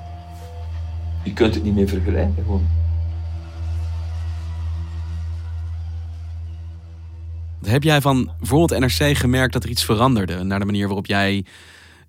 je 1.23 1.33
kunt 1.33 1.53
het 1.53 1.63
niet 1.63 1.75
meer 1.75 1.87
vergelijken 1.87 2.43
gewoon. 2.43 2.67
Heb 7.65 7.83
jij 7.83 8.01
van 8.01 8.31
bijvoorbeeld 8.39 8.79
NRC 8.79 9.17
gemerkt 9.17 9.53
dat 9.53 9.63
er 9.63 9.69
iets 9.69 9.85
veranderde 9.85 10.43
naar 10.43 10.59
de 10.59 10.65
manier 10.65 10.85
waarop 10.85 11.05
jij 11.05 11.45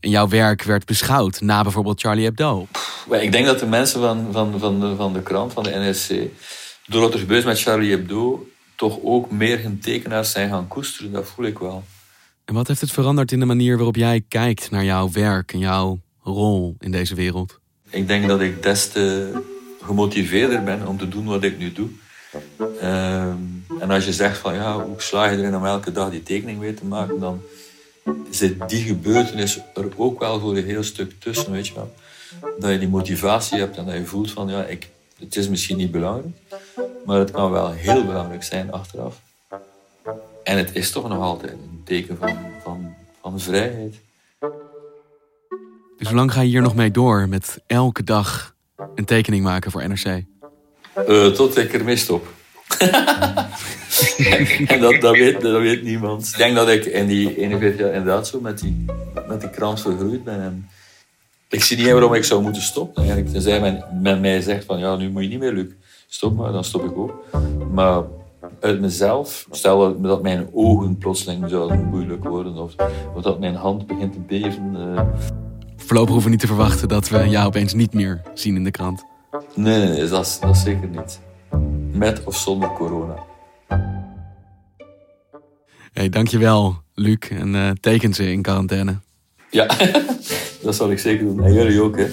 en 0.00 0.10
jouw 0.10 0.28
werk 0.28 0.62
werd 0.62 0.84
beschouwd 0.84 1.40
na 1.40 1.62
bijvoorbeeld 1.62 2.00
Charlie 2.00 2.24
Hebdo? 2.24 2.66
Ik 3.10 3.32
denk 3.32 3.46
dat 3.46 3.58
de 3.58 3.66
mensen 3.66 4.00
van, 4.00 4.28
van, 4.32 4.58
van, 4.58 4.80
de, 4.80 4.96
van 4.96 5.12
de 5.12 5.22
krant, 5.22 5.52
van 5.52 5.62
de 5.62 5.70
NRC, 5.70 6.30
door 6.86 7.00
wat 7.00 7.12
er 7.12 7.18
gebeurt 7.18 7.44
met 7.44 7.60
Charlie 7.60 7.90
Hebdo, 7.90 8.46
toch 8.76 8.98
ook 9.02 9.30
meer 9.30 9.62
hun 9.62 9.78
tekenaars 9.78 10.30
zijn 10.30 10.48
gaan 10.48 10.68
koesteren. 10.68 11.12
Dat 11.12 11.26
voel 11.26 11.46
ik 11.46 11.58
wel. 11.58 11.84
En 12.44 12.54
wat 12.54 12.68
heeft 12.68 12.80
het 12.80 12.92
veranderd 12.92 13.32
in 13.32 13.40
de 13.40 13.46
manier 13.46 13.76
waarop 13.76 13.96
jij 13.96 14.24
kijkt 14.28 14.70
naar 14.70 14.84
jouw 14.84 15.10
werk 15.10 15.52
en 15.52 15.58
jouw 15.58 16.00
rol 16.24 16.76
in 16.80 16.90
deze 16.90 17.14
wereld? 17.14 17.60
Ik 17.90 18.06
denk 18.06 18.28
dat 18.28 18.40
ik 18.40 18.62
des 18.62 18.88
te 18.88 19.32
gemotiveerder 19.82 20.62
ben 20.62 20.86
om 20.86 20.98
te 20.98 21.08
doen 21.08 21.24
wat 21.24 21.42
ik 21.42 21.58
nu 21.58 21.72
doe. 21.72 21.88
Ehm, 22.80 23.36
en 23.80 23.90
als 23.90 24.04
je 24.04 24.12
zegt 24.12 24.38
van 24.38 24.54
ja, 24.54 24.84
hoe 24.84 25.02
sla 25.02 25.26
je 25.26 25.36
erin 25.36 25.56
om 25.56 25.64
elke 25.64 25.92
dag 25.92 26.10
die 26.10 26.22
tekening 26.22 26.58
weer 26.58 26.76
te 26.76 26.84
maken, 26.84 27.20
dan 27.20 27.42
zit 28.30 28.68
die 28.68 28.82
gebeurtenis 28.82 29.60
er 29.74 29.88
ook 29.96 30.20
wel 30.20 30.40
voor 30.40 30.56
een 30.56 30.64
heel 30.64 30.82
stuk 30.82 31.12
tussen, 31.20 31.52
weet 31.52 31.66
je 31.66 31.74
wel. 31.74 31.94
Dat 32.58 32.70
je 32.70 32.78
die 32.78 32.88
motivatie 32.88 33.58
hebt 33.58 33.76
en 33.76 33.84
dat 33.84 33.94
je 33.94 34.04
voelt 34.04 34.30
van, 34.30 34.48
ja, 34.48 34.64
ik, 34.64 34.88
het 35.18 35.36
is 35.36 35.48
misschien 35.48 35.76
niet 35.76 35.90
belangrijk, 35.90 36.34
maar 37.04 37.18
het 37.18 37.30
kan 37.30 37.50
wel 37.50 37.70
heel 37.72 38.04
belangrijk 38.04 38.42
zijn 38.42 38.72
achteraf. 38.72 39.20
En 40.44 40.56
het 40.56 40.74
is 40.74 40.90
toch 40.90 41.08
nog 41.08 41.20
altijd 41.20 41.52
een 41.52 41.82
teken 41.84 42.16
van, 42.16 42.36
van, 42.62 42.94
van 43.20 43.40
vrijheid. 43.40 43.94
Dus 45.96 46.08
hoe 46.08 46.16
lang 46.16 46.32
ga 46.32 46.40
je 46.40 46.48
hier 46.48 46.62
nog 46.62 46.74
mee 46.74 46.90
door 46.90 47.28
met 47.28 47.58
elke 47.66 48.02
dag 48.02 48.54
een 48.94 49.04
tekening 49.04 49.44
maken 49.44 49.70
voor 49.70 49.88
NRC? 49.88 50.24
Uh, 51.08 51.26
tot 51.26 51.56
ik 51.56 51.72
ermee 51.72 51.96
stop. 51.96 52.26
en 54.66 54.80
dat, 54.80 55.00
dat, 55.00 55.16
weet, 55.16 55.40
dat 55.40 55.60
weet 55.60 55.82
niemand. 55.82 56.28
Ik 56.28 56.36
denk 56.36 56.54
dat 56.54 56.68
ik 56.68 56.84
in 56.84 57.06
die 57.06 57.36
41 57.36 57.80
jaar 57.80 57.92
inderdaad 57.92 58.26
zo 58.26 58.40
met 58.40 58.58
die, 58.58 58.84
met 59.28 59.40
die 59.40 59.50
krant 59.50 59.80
vergroeid 59.80 60.24
ben. 60.24 60.40
En 60.40 60.68
ik 61.48 61.64
zie 61.64 61.76
niet 61.76 61.90
waarom 61.90 62.14
ik 62.14 62.24
zou 62.24 62.42
moeten 62.42 62.62
stoppen. 62.62 63.02
Eigenlijk. 63.02 63.32
Tenzij 63.32 63.60
men, 63.60 63.84
men 64.02 64.20
mij 64.20 64.40
zegt 64.40 64.64
van 64.64 64.78
ja, 64.78 64.96
nu 64.96 65.10
moet 65.10 65.22
je 65.22 65.28
niet 65.28 65.38
meer, 65.38 65.52
Luc. 65.52 65.72
Stop 66.06 66.36
maar, 66.36 66.52
dan 66.52 66.64
stop 66.64 66.84
ik 66.84 66.96
ook. 66.96 67.24
Maar 67.72 68.02
uit 68.60 68.80
mezelf, 68.80 69.46
stel 69.50 70.00
dat 70.00 70.22
mijn 70.22 70.48
ogen 70.52 70.98
plotseling 70.98 71.44
zouden 71.48 71.84
moeilijk 71.84 72.24
worden 72.24 72.56
of, 72.56 72.74
dat 73.22 73.40
mijn 73.40 73.54
hand 73.54 73.86
begint 73.86 74.12
te 74.12 74.20
beven. 74.20 74.74
Uh... 74.76 75.00
Voorlopig 75.86 76.12
hoeven 76.12 76.24
we 76.24 76.30
niet 76.30 76.40
te 76.40 76.46
verwachten 76.46 76.88
dat 76.88 77.08
we 77.08 77.28
jou 77.28 77.46
opeens 77.46 77.74
niet 77.74 77.92
meer 77.92 78.22
zien 78.34 78.56
in 78.56 78.64
de 78.64 78.70
krant. 78.70 79.04
Nee, 79.54 79.78
nee, 79.78 79.88
nee 79.88 80.08
dat, 80.08 80.38
dat 80.40 80.56
zeker 80.56 80.88
niet. 80.88 81.20
Met 81.92 82.24
of 82.24 82.36
zonder 82.36 82.72
corona. 82.72 83.14
Hey, 85.92 86.08
dankjewel, 86.08 86.76
Luc. 86.94 87.18
En 87.18 87.54
uh, 87.54 87.70
teken 87.70 88.14
ze 88.14 88.32
in 88.32 88.42
quarantaine. 88.42 88.98
Ja, 89.50 89.66
dat 90.62 90.74
zal 90.74 90.90
ik 90.90 90.98
zeker 90.98 91.24
doen. 91.24 91.44
En 91.44 91.52
jullie 91.52 91.82
ook, 91.82 91.96
hè. 91.96 92.06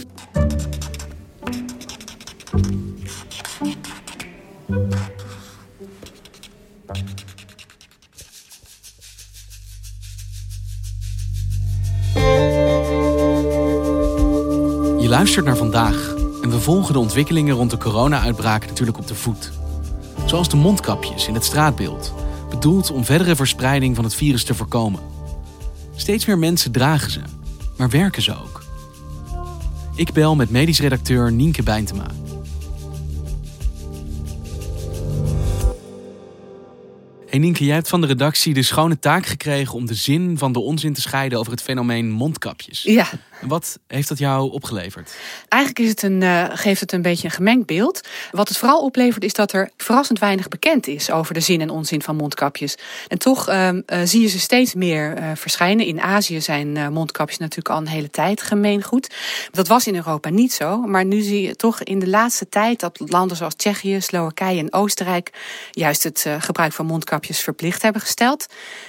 Luistert 15.21 15.45
naar 15.45 15.57
vandaag 15.57 16.13
en 16.41 16.49
we 16.49 16.59
volgen 16.59 16.93
de 16.93 16.99
ontwikkelingen 16.99 17.55
rond 17.55 17.71
de 17.71 17.77
corona-uitbraak 17.77 18.65
natuurlijk 18.67 18.97
op 18.97 19.07
de 19.07 19.15
voet. 19.15 19.51
Zoals 20.25 20.49
de 20.49 20.55
mondkapjes 20.55 21.27
in 21.27 21.33
het 21.33 21.45
straatbeeld, 21.45 22.13
bedoeld 22.49 22.91
om 22.91 23.05
verdere 23.05 23.35
verspreiding 23.35 23.95
van 23.95 24.03
het 24.03 24.15
virus 24.15 24.43
te 24.43 24.53
voorkomen. 24.53 24.99
Steeds 25.95 26.25
meer 26.25 26.37
mensen 26.37 26.71
dragen 26.71 27.11
ze, 27.11 27.19
maar 27.77 27.89
werken 27.89 28.21
ze 28.21 28.31
ook? 28.31 28.63
Ik 29.95 30.13
bel 30.13 30.35
met 30.35 30.49
medisch 30.49 30.79
redacteur 30.79 31.31
Nienke 31.31 31.63
Bijntema. 31.63 32.07
Hey 37.31 37.39
Nienke, 37.39 37.65
jij 37.65 37.75
hebt 37.75 37.89
van 37.89 38.01
de 38.01 38.07
redactie 38.07 38.53
de 38.53 38.63
schone 38.63 38.99
taak 38.99 39.25
gekregen 39.25 39.75
om 39.75 39.85
de 39.85 39.93
zin 39.93 40.37
van 40.37 40.51
de 40.51 40.59
onzin 40.59 40.93
te 40.93 41.01
scheiden 41.01 41.39
over 41.39 41.51
het 41.51 41.61
fenomeen 41.61 42.09
mondkapjes. 42.09 42.83
Ja. 42.83 43.09
Wat 43.41 43.79
heeft 43.87 44.07
dat 44.07 44.17
jou 44.17 44.51
opgeleverd? 44.51 45.15
Eigenlijk 45.47 45.81
is 45.81 45.89
het 45.89 46.03
een, 46.03 46.21
uh, 46.21 46.45
geeft 46.49 46.81
het 46.81 46.91
een 46.91 47.01
beetje 47.01 47.27
een 47.27 47.33
gemengd 47.33 47.65
beeld. 47.65 48.01
Wat 48.31 48.47
het 48.47 48.57
vooral 48.57 48.81
oplevert 48.81 49.23
is 49.23 49.33
dat 49.33 49.53
er 49.53 49.71
verrassend 49.77 50.19
weinig 50.19 50.47
bekend 50.47 50.87
is 50.87 51.11
over 51.11 51.33
de 51.33 51.39
zin 51.39 51.61
en 51.61 51.69
onzin 51.69 52.01
van 52.01 52.15
mondkapjes. 52.15 52.77
En 53.07 53.17
toch 53.17 53.49
uh, 53.49 53.67
uh, 53.67 53.81
zie 54.03 54.21
je 54.21 54.27
ze 54.27 54.39
steeds 54.39 54.73
meer 54.73 55.17
verschijnen. 55.35 55.85
In 55.85 56.01
Azië 56.01 56.41
zijn 56.41 56.93
mondkapjes 56.93 57.37
natuurlijk 57.37 57.69
al 57.69 57.77
een 57.77 57.87
hele 57.87 58.09
tijd 58.09 58.41
gemeengoed. 58.41 59.15
Dat 59.51 59.67
was 59.67 59.87
in 59.87 59.95
Europa 59.95 60.29
niet 60.29 60.53
zo. 60.53 60.81
Maar 60.81 61.05
nu 61.05 61.21
zie 61.21 61.41
je 61.41 61.55
toch 61.55 61.83
in 61.83 61.99
de 61.99 62.07
laatste 62.07 62.49
tijd 62.49 62.79
dat 62.79 62.99
landen 63.05 63.37
zoals 63.37 63.55
Tsjechië, 63.55 64.01
Slowakije 64.01 64.59
en 64.59 64.73
Oostenrijk 64.73 65.31
juist 65.71 66.03
het 66.03 66.25
gebruik 66.39 66.73
van 66.73 66.85
mondkapjes 66.85 67.19
verplicht 67.27 67.81
hebben 67.81 68.01
gesteld. 68.01 68.45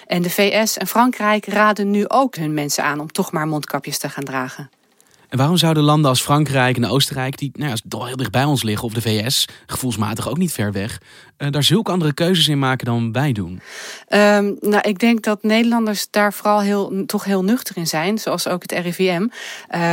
En 0.07 0.23
de 0.23 0.31
VS 0.31 0.77
en 0.77 0.87
Frankrijk 0.87 1.47
raden 1.47 1.91
nu 1.91 2.09
ook 2.09 2.37
hun 2.37 2.55
mensen 2.55 2.85
aan 2.85 3.01
om 3.01 3.13
toch 3.13 3.33
maar 3.33 3.47
mondkapjes 3.47 3.99
te 3.99 4.09
gaan 4.09 4.25
dragen. 4.25 4.71
Waarom 5.37 5.57
zouden 5.57 5.83
landen 5.83 6.11
als 6.11 6.23
Frankrijk 6.23 6.77
en 6.77 6.87
Oostenrijk, 6.87 7.39
die 7.39 7.51
nou 7.55 7.71
ja, 7.89 8.05
heel 8.05 8.17
dicht 8.17 8.31
bij 8.31 8.45
ons 8.45 8.63
liggen, 8.63 8.85
of 8.85 8.93
de 8.93 9.01
VS, 9.01 9.49
gevoelsmatig 9.67 10.29
ook 10.29 10.39
niet 10.39 10.53
ver 10.53 10.73
weg, 10.73 11.01
uh, 11.39 11.51
daar 11.51 11.63
zulke 11.63 11.91
andere 11.91 12.13
keuzes 12.13 12.49
in 12.49 12.59
maken 12.59 12.87
dan 12.87 13.13
wij 13.13 13.33
doen? 13.33 13.61
Um, 14.09 14.57
nou, 14.61 14.81
ik 14.81 14.99
denk 14.99 15.23
dat 15.23 15.43
Nederlanders 15.43 16.07
daar 16.11 16.33
vooral 16.33 16.61
heel, 16.61 17.05
toch 17.07 17.25
heel 17.25 17.45
nuchter 17.45 17.77
in 17.77 17.87
zijn, 17.87 18.19
zoals 18.19 18.49
ook 18.49 18.63
het 18.63 18.73
RIVM. 18.73 19.23
Uh, 19.23 19.29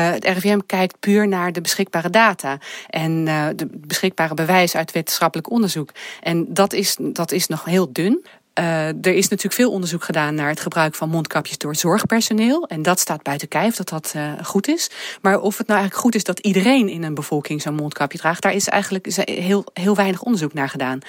het 0.09 0.25
RIVM 0.25 0.59
kijkt 0.65 0.99
puur 0.99 1.27
naar 1.27 1.51
de 1.51 1.61
beschikbare 1.61 2.09
data 2.09 2.57
en 2.87 3.25
uh, 3.25 3.47
de 3.55 3.67
beschikbare 3.71 4.33
bewijs 4.33 4.75
uit 4.75 4.91
wetenschappelijk 4.91 5.49
onderzoek. 5.49 5.91
En 6.21 6.45
dat 6.53 6.73
is, 6.73 6.97
dat 6.99 7.31
is 7.31 7.47
nog 7.47 7.65
heel 7.65 7.91
dun. 7.91 8.25
Uh, 8.59 8.87
er 8.87 9.13
is 9.13 9.27
natuurlijk 9.27 9.53
veel 9.53 9.71
onderzoek 9.71 10.03
gedaan 10.03 10.35
naar 10.35 10.49
het 10.49 10.59
gebruik 10.59 10.95
van 10.95 11.09
mondkapjes 11.09 11.57
door 11.57 11.75
zorgpersoneel. 11.75 12.67
En 12.67 12.81
dat 12.81 12.99
staat 12.99 13.23
buiten 13.23 13.47
kijf 13.47 13.75
dat 13.75 13.89
dat 13.89 14.13
uh, 14.15 14.31
goed 14.43 14.67
is. 14.67 14.89
Maar 15.21 15.39
of 15.39 15.57
het 15.57 15.67
nou 15.67 15.79
eigenlijk 15.79 16.05
goed 16.07 16.15
is 16.15 16.23
dat 16.23 16.39
iedereen 16.39 16.89
in 16.89 17.03
een 17.03 17.13
bevolking 17.13 17.61
zo'n 17.61 17.75
mondkapje 17.75 18.17
draagt, 18.17 18.41
daar 18.41 18.53
is 18.53 18.67
eigenlijk 18.67 19.05
heel, 19.15 19.63
heel 19.73 19.95
weinig 19.95 20.21
onderzoek 20.21 20.53
naar 20.53 20.69
gedaan. 20.69 20.99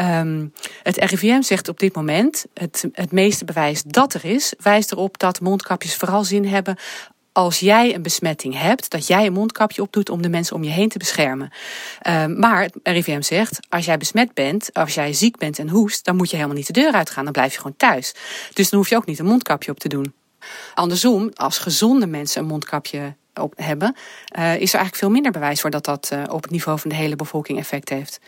Um, 0.00 0.52
het 0.82 0.96
RIVM 0.96 1.42
zegt 1.42 1.68
op 1.68 1.78
dit 1.78 1.94
moment: 1.94 2.44
het, 2.54 2.84
het 2.92 3.12
meeste 3.12 3.44
bewijs 3.44 3.82
dat 3.82 4.14
er 4.14 4.24
is, 4.24 4.54
wijst 4.58 4.92
erop 4.92 5.18
dat 5.18 5.40
mondkapjes 5.40 5.96
vooral 5.96 6.24
zin 6.24 6.46
hebben 6.46 6.76
als 7.34 7.60
jij 7.60 7.94
een 7.94 8.02
besmetting 8.02 8.58
hebt, 8.58 8.90
dat 8.90 9.06
jij 9.06 9.26
een 9.26 9.32
mondkapje 9.32 9.82
opdoet 9.82 10.08
om 10.08 10.22
de 10.22 10.28
mensen 10.28 10.56
om 10.56 10.64
je 10.64 10.70
heen 10.70 10.88
te 10.88 10.98
beschermen. 10.98 11.52
Uh, 12.08 12.26
maar 12.26 12.70
RIVM 12.82 13.20
zegt, 13.20 13.60
als 13.68 13.84
jij 13.84 13.96
besmet 13.96 14.34
bent, 14.34 14.70
als 14.72 14.94
jij 14.94 15.12
ziek 15.12 15.36
bent 15.36 15.58
en 15.58 15.68
hoest, 15.68 16.04
dan 16.04 16.16
moet 16.16 16.30
je 16.30 16.36
helemaal 16.36 16.56
niet 16.56 16.66
de 16.66 16.72
deur 16.72 16.92
uitgaan. 16.92 17.24
Dan 17.24 17.32
blijf 17.32 17.52
je 17.52 17.58
gewoon 17.58 17.76
thuis. 17.76 18.14
Dus 18.52 18.70
dan 18.70 18.78
hoef 18.78 18.88
je 18.88 18.96
ook 18.96 19.06
niet 19.06 19.18
een 19.18 19.26
mondkapje 19.26 19.70
op 19.70 19.78
te 19.78 19.88
doen. 19.88 20.14
Andersom, 20.74 21.30
als 21.34 21.58
gezonde 21.58 22.06
mensen 22.06 22.40
een 22.40 22.48
mondkapje 22.48 23.14
op 23.34 23.52
hebben, 23.56 23.94
uh, 24.38 24.42
is 24.42 24.68
er 24.68 24.78
eigenlijk 24.78 24.96
veel 24.96 25.10
minder 25.10 25.32
bewijs 25.32 25.60
voor 25.60 25.70
dat 25.70 25.84
dat 25.84 26.10
uh, 26.12 26.22
op 26.28 26.42
het 26.42 26.50
niveau 26.50 26.78
van 26.78 26.90
de 26.90 26.96
hele 26.96 27.16
bevolking 27.16 27.58
effect 27.58 27.88
heeft. 27.88 28.20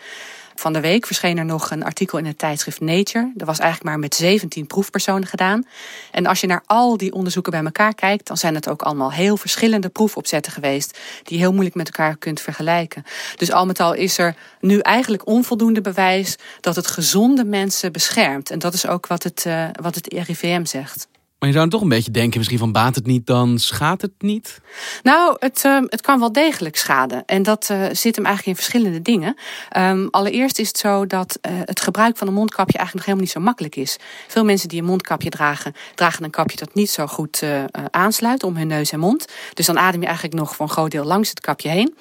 Van 0.61 0.73
de 0.73 0.81
week 0.81 1.07
verscheen 1.07 1.39
er 1.39 1.45
nog 1.45 1.71
een 1.71 1.85
artikel 1.85 2.19
in 2.19 2.27
het 2.27 2.39
tijdschrift 2.39 2.81
Nature. 2.81 3.33
Dat 3.35 3.47
was 3.47 3.59
eigenlijk 3.59 3.91
maar 3.91 3.99
met 3.99 4.15
17 4.15 4.67
proefpersonen 4.67 5.29
gedaan. 5.29 5.67
En 6.11 6.27
als 6.27 6.41
je 6.41 6.47
naar 6.47 6.63
al 6.67 6.97
die 6.97 7.13
onderzoeken 7.13 7.53
bij 7.53 7.65
elkaar 7.65 7.95
kijkt, 7.95 8.27
dan 8.27 8.37
zijn 8.37 8.55
het 8.55 8.69
ook 8.69 8.83
allemaal 8.83 9.13
heel 9.13 9.37
verschillende 9.37 9.89
proefopzetten 9.89 10.53
geweest, 10.53 10.99
die 11.23 11.37
je 11.37 11.43
heel 11.43 11.53
moeilijk 11.53 11.77
met 11.77 11.87
elkaar 11.87 12.17
kunt 12.17 12.41
vergelijken. 12.41 13.05
Dus 13.37 13.53
al 13.53 13.67
met 13.67 13.81
al 13.81 13.95
is 13.95 14.19
er 14.19 14.37
nu 14.61 14.79
eigenlijk 14.79 15.27
onvoldoende 15.27 15.81
bewijs 15.81 16.37
dat 16.61 16.77
het 16.77 16.87
gezonde 16.87 17.45
mensen 17.45 17.93
beschermt. 17.93 18.51
En 18.51 18.59
dat 18.59 18.75
is 18.75 18.87
ook 18.87 19.07
wat 19.07 19.23
het, 19.23 19.45
uh, 19.47 19.69
wat 19.81 19.95
het 19.95 20.13
RIVM 20.13 20.65
zegt. 20.65 21.09
Maar 21.39 21.49
je 21.49 21.55
zou 21.55 21.69
toch 21.69 21.83
een 21.83 21.89
beetje 21.89 22.11
denken, 22.11 22.39
misschien 22.39 22.59
van 22.59 22.73
baat 22.73 22.95
het 22.95 23.07
niet, 23.07 23.27
dan 23.27 23.59
schaadt 23.59 24.03
het 24.03 24.13
niet? 24.19 24.61
Nou, 25.03 25.37
het, 25.39 25.63
uh, 25.67 25.79
het 25.87 26.01
kan 26.01 26.19
wel 26.19 26.33
degelijk 26.33 26.77
schaden. 26.77 27.25
En 27.25 27.43
dat 27.43 27.69
uh, 27.71 27.87
zit 27.93 28.17
hem 28.17 28.25
eigenlijk 28.25 28.47
in 28.47 28.65
verschillende 28.65 29.03
dingen. 29.03 29.37
Um, 29.77 30.09
allereerst 30.11 30.59
is 30.59 30.69
het 30.69 30.79
zo 30.79 31.07
dat 31.07 31.39
uh, 31.43 31.53
het 31.65 31.81
gebruik 31.81 32.17
van 32.17 32.27
een 32.27 32.35
mondkapje 32.35 32.79
eigenlijk 32.79 32.95
nog 32.95 33.05
helemaal 33.05 33.25
niet 33.25 33.33
zo 33.33 33.41
makkelijk 33.41 33.77
is. 33.77 33.97
Veel 34.29 34.45
mensen 34.45 34.69
die 34.69 34.81
een 34.81 34.87
mondkapje 34.87 35.31
dragen, 35.31 35.75
dragen 35.95 36.25
een 36.25 36.31
kapje 36.31 36.57
dat 36.57 36.75
niet 36.75 36.91
zo 36.91 37.07
goed 37.07 37.43
aansluit 37.91 38.43
om 38.43 38.57
hun 38.57 38.67
neus 38.67 38.93
en 38.93 38.99
mond. 38.99 39.27
Dus 39.55 39.67
dan 39.67 39.79
adem 39.79 40.01
je 40.01 40.07
eigenlijk 40.07 40.37
nog 40.37 40.57
voor 40.57 40.67
een 40.67 40.73
groot 40.73 40.91
deel 40.91 41.05
langs 41.05 41.29
het 41.29 41.41
kapje 41.41 41.69
heen. 41.69 41.97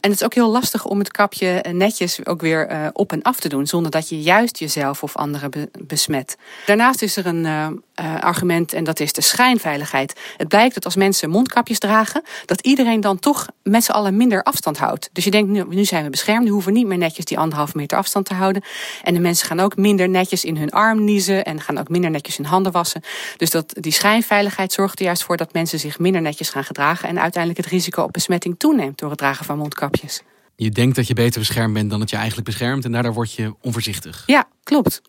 En 0.00 0.10
het 0.10 0.20
is 0.20 0.24
ook 0.24 0.34
heel 0.34 0.50
lastig 0.50 0.84
om 0.84 0.98
het 0.98 1.10
kapje 1.10 1.64
netjes 1.72 2.26
ook 2.26 2.40
weer 2.40 2.90
op 2.92 3.12
en 3.12 3.22
af 3.22 3.40
te 3.40 3.48
doen, 3.48 3.66
zonder 3.66 3.90
dat 3.90 4.08
je 4.08 4.20
juist 4.20 4.58
jezelf 4.58 5.02
of 5.02 5.16
anderen 5.16 5.50
be 5.50 5.70
besmet. 5.86 6.36
Daarnaast 6.66 7.02
is 7.02 7.16
er 7.16 7.26
een 7.26 7.82
argument 8.20 8.72
en 8.76 8.84
dat 8.84 9.00
is 9.00 9.12
de 9.12 9.20
schijnveiligheid. 9.20 10.20
Het 10.36 10.48
blijkt 10.48 10.74
dat 10.74 10.84
als 10.84 10.96
mensen 10.96 11.30
mondkapjes 11.30 11.78
dragen, 11.78 12.22
dat 12.44 12.60
iedereen 12.60 13.00
dan 13.00 13.18
toch 13.18 13.46
met 13.62 13.84
z'n 13.84 13.90
allen 13.90 14.16
minder 14.16 14.42
afstand 14.42 14.78
houdt. 14.78 15.10
Dus 15.12 15.24
je 15.24 15.30
denkt, 15.30 15.50
nu, 15.50 15.64
nu 15.68 15.84
zijn 15.84 16.04
we 16.04 16.10
beschermd, 16.10 16.44
nu 16.44 16.50
hoeven 16.50 16.72
we 16.72 16.78
niet 16.78 16.86
meer 16.86 16.98
netjes 16.98 17.24
die 17.24 17.38
anderhalve 17.38 17.76
meter 17.76 17.98
afstand 17.98 18.26
te 18.26 18.34
houden. 18.34 18.62
En 19.02 19.14
de 19.14 19.20
mensen 19.20 19.46
gaan 19.46 19.60
ook 19.60 19.76
minder 19.76 20.08
netjes 20.08 20.44
in 20.44 20.56
hun 20.56 20.70
arm 20.70 21.04
niezen 21.04 21.44
en 21.44 21.60
gaan 21.60 21.78
ook 21.78 21.88
minder 21.88 22.10
netjes 22.10 22.36
hun 22.36 22.46
handen 22.46 22.72
wassen. 22.72 23.02
Dus 23.36 23.50
dat, 23.50 23.74
die 23.80 23.92
schijnveiligheid 23.92 24.72
zorgt 24.72 24.98
er 24.98 25.04
juist 25.04 25.24
voor 25.24 25.36
dat 25.36 25.52
mensen 25.52 25.78
zich 25.78 25.98
minder 25.98 26.20
netjes 26.20 26.50
gaan 26.50 26.64
gedragen 26.64 27.08
en 27.08 27.20
uiteindelijk 27.20 27.64
het 27.64 27.72
risico 27.72 28.02
op 28.02 28.12
besmetting 28.12 28.54
toeneemt 28.58 28.98
door 28.98 29.10
het 29.10 29.18
dragen 29.18 29.44
van 29.44 29.58
mondkapjes. 29.58 30.22
Je 30.56 30.70
denkt 30.70 30.96
dat 30.96 31.06
je 31.06 31.14
beter 31.14 31.40
beschermd 31.40 31.74
bent 31.74 31.90
dan 31.90 31.98
dat 31.98 32.10
je 32.10 32.16
eigenlijk 32.16 32.46
beschermt 32.46 32.84
en 32.84 32.92
daardoor 32.92 33.12
word 33.12 33.32
je 33.32 33.54
onvoorzichtig. 33.60 34.22
Ja, 34.26 34.44
klopt. 34.62 35.02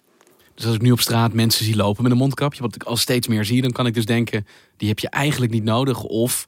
Dus 0.58 0.66
als 0.66 0.76
ik 0.76 0.82
nu 0.82 0.92
op 0.92 1.00
straat 1.00 1.34
mensen 1.34 1.66
zie 1.66 1.76
lopen 1.76 2.04
met 2.04 2.12
een 2.12 2.18
mondkapje, 2.18 2.62
wat 2.62 2.76
ik 2.76 2.84
al 2.84 2.98
steeds 2.98 3.28
meer 3.28 3.46
zie, 3.46 3.62
dan 3.62 3.72
kan 3.72 3.86
ik 3.86 3.94
dus 3.94 4.06
denken, 4.06 4.48
die 4.78 4.88
heb 4.88 5.00
je 5.00 5.10
eigenlijk 5.10 5.52
niet 5.52 5.64
nodig. 5.64 6.04
Of 6.04 6.46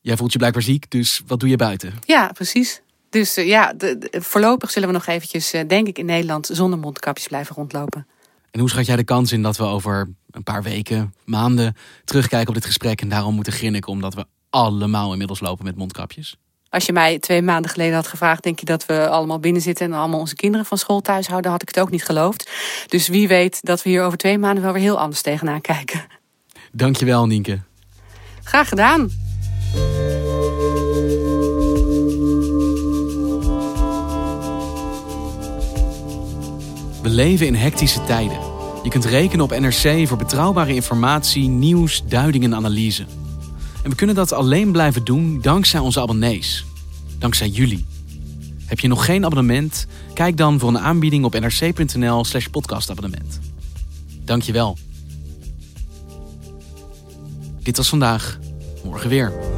jij 0.00 0.16
voelt 0.16 0.32
je 0.32 0.38
blijkbaar 0.38 0.62
ziek, 0.62 0.90
dus 0.90 1.22
wat 1.26 1.40
doe 1.40 1.48
je 1.48 1.56
buiten? 1.56 1.92
Ja, 2.06 2.30
precies. 2.32 2.82
Dus 3.10 3.38
uh, 3.38 3.46
ja, 3.46 3.72
de, 3.72 3.98
de, 3.98 4.20
voorlopig 4.20 4.70
zullen 4.70 4.88
we 4.88 4.94
nog 4.94 5.06
eventjes, 5.06 5.54
uh, 5.54 5.60
denk 5.66 5.86
ik, 5.86 5.98
in 5.98 6.06
Nederland 6.06 6.48
zonder 6.52 6.78
mondkapjes 6.78 7.28
blijven 7.28 7.54
rondlopen. 7.54 8.06
En 8.50 8.60
hoe 8.60 8.70
schat 8.70 8.86
jij 8.86 8.96
de 8.96 9.04
kans 9.04 9.32
in 9.32 9.42
dat 9.42 9.56
we 9.56 9.64
over 9.64 10.14
een 10.30 10.42
paar 10.42 10.62
weken, 10.62 11.14
maanden 11.24 11.76
terugkijken 12.04 12.48
op 12.48 12.54
dit 12.54 12.64
gesprek 12.64 13.00
en 13.00 13.08
daarom 13.08 13.34
moeten 13.34 13.52
grinniken 13.52 13.92
omdat 13.92 14.14
we 14.14 14.26
allemaal 14.50 15.12
inmiddels 15.12 15.40
lopen 15.40 15.64
met 15.64 15.76
mondkapjes? 15.76 16.36
Als 16.70 16.86
je 16.86 16.92
mij 16.92 17.18
twee 17.18 17.42
maanden 17.42 17.70
geleden 17.70 17.94
had 17.94 18.06
gevraagd, 18.06 18.42
denk 18.42 18.58
je 18.58 18.66
dat 18.66 18.86
we 18.86 19.08
allemaal 19.08 19.38
binnen 19.38 19.62
zitten 19.62 19.86
en 19.86 19.92
allemaal 19.92 20.20
onze 20.20 20.34
kinderen 20.34 20.66
van 20.66 20.78
school 20.78 21.00
thuis 21.00 21.26
houden, 21.26 21.50
had 21.50 21.62
ik 21.62 21.68
het 21.68 21.80
ook 21.80 21.90
niet 21.90 22.04
geloofd. 22.04 22.50
Dus 22.86 23.08
wie 23.08 23.28
weet 23.28 23.58
dat 23.62 23.82
we 23.82 23.88
hier 23.88 24.02
over 24.02 24.18
twee 24.18 24.38
maanden 24.38 24.62
wel 24.62 24.72
weer 24.72 24.82
heel 24.82 24.98
anders 24.98 25.22
tegenaan 25.22 25.60
kijken. 25.60 26.06
Dankjewel, 26.72 27.26
Nienke. 27.26 27.60
Graag 28.42 28.68
gedaan. 28.68 29.10
We 37.02 37.08
leven 37.08 37.46
in 37.46 37.54
hectische 37.54 38.04
tijden. 38.04 38.38
Je 38.82 38.90
kunt 38.90 39.04
rekenen 39.04 39.44
op 39.44 39.58
NRC 39.58 40.08
voor 40.08 40.16
betrouwbare 40.16 40.74
informatie, 40.74 41.48
nieuws, 41.48 42.02
duiding 42.06 42.44
en 42.44 42.54
analyse. 42.54 43.04
En 43.82 43.90
we 43.90 43.96
kunnen 43.96 44.14
dat 44.14 44.32
alleen 44.32 44.72
blijven 44.72 45.04
doen 45.04 45.40
dankzij 45.40 45.80
onze 45.80 46.00
abonnees. 46.00 46.64
Dankzij 47.18 47.48
jullie. 47.48 47.86
Heb 48.64 48.80
je 48.80 48.88
nog 48.88 49.04
geen 49.04 49.24
abonnement? 49.24 49.86
Kijk 50.14 50.36
dan 50.36 50.58
voor 50.58 50.68
een 50.68 50.78
aanbieding 50.78 51.24
op 51.24 51.40
nrc.nl 51.40 52.24
slash 52.24 52.46
podcastabonnement. 52.46 53.40
Dankjewel. 54.24 54.78
Dit 57.62 57.76
was 57.76 57.88
vandaag. 57.88 58.38
Morgen 58.84 59.08
weer. 59.08 59.57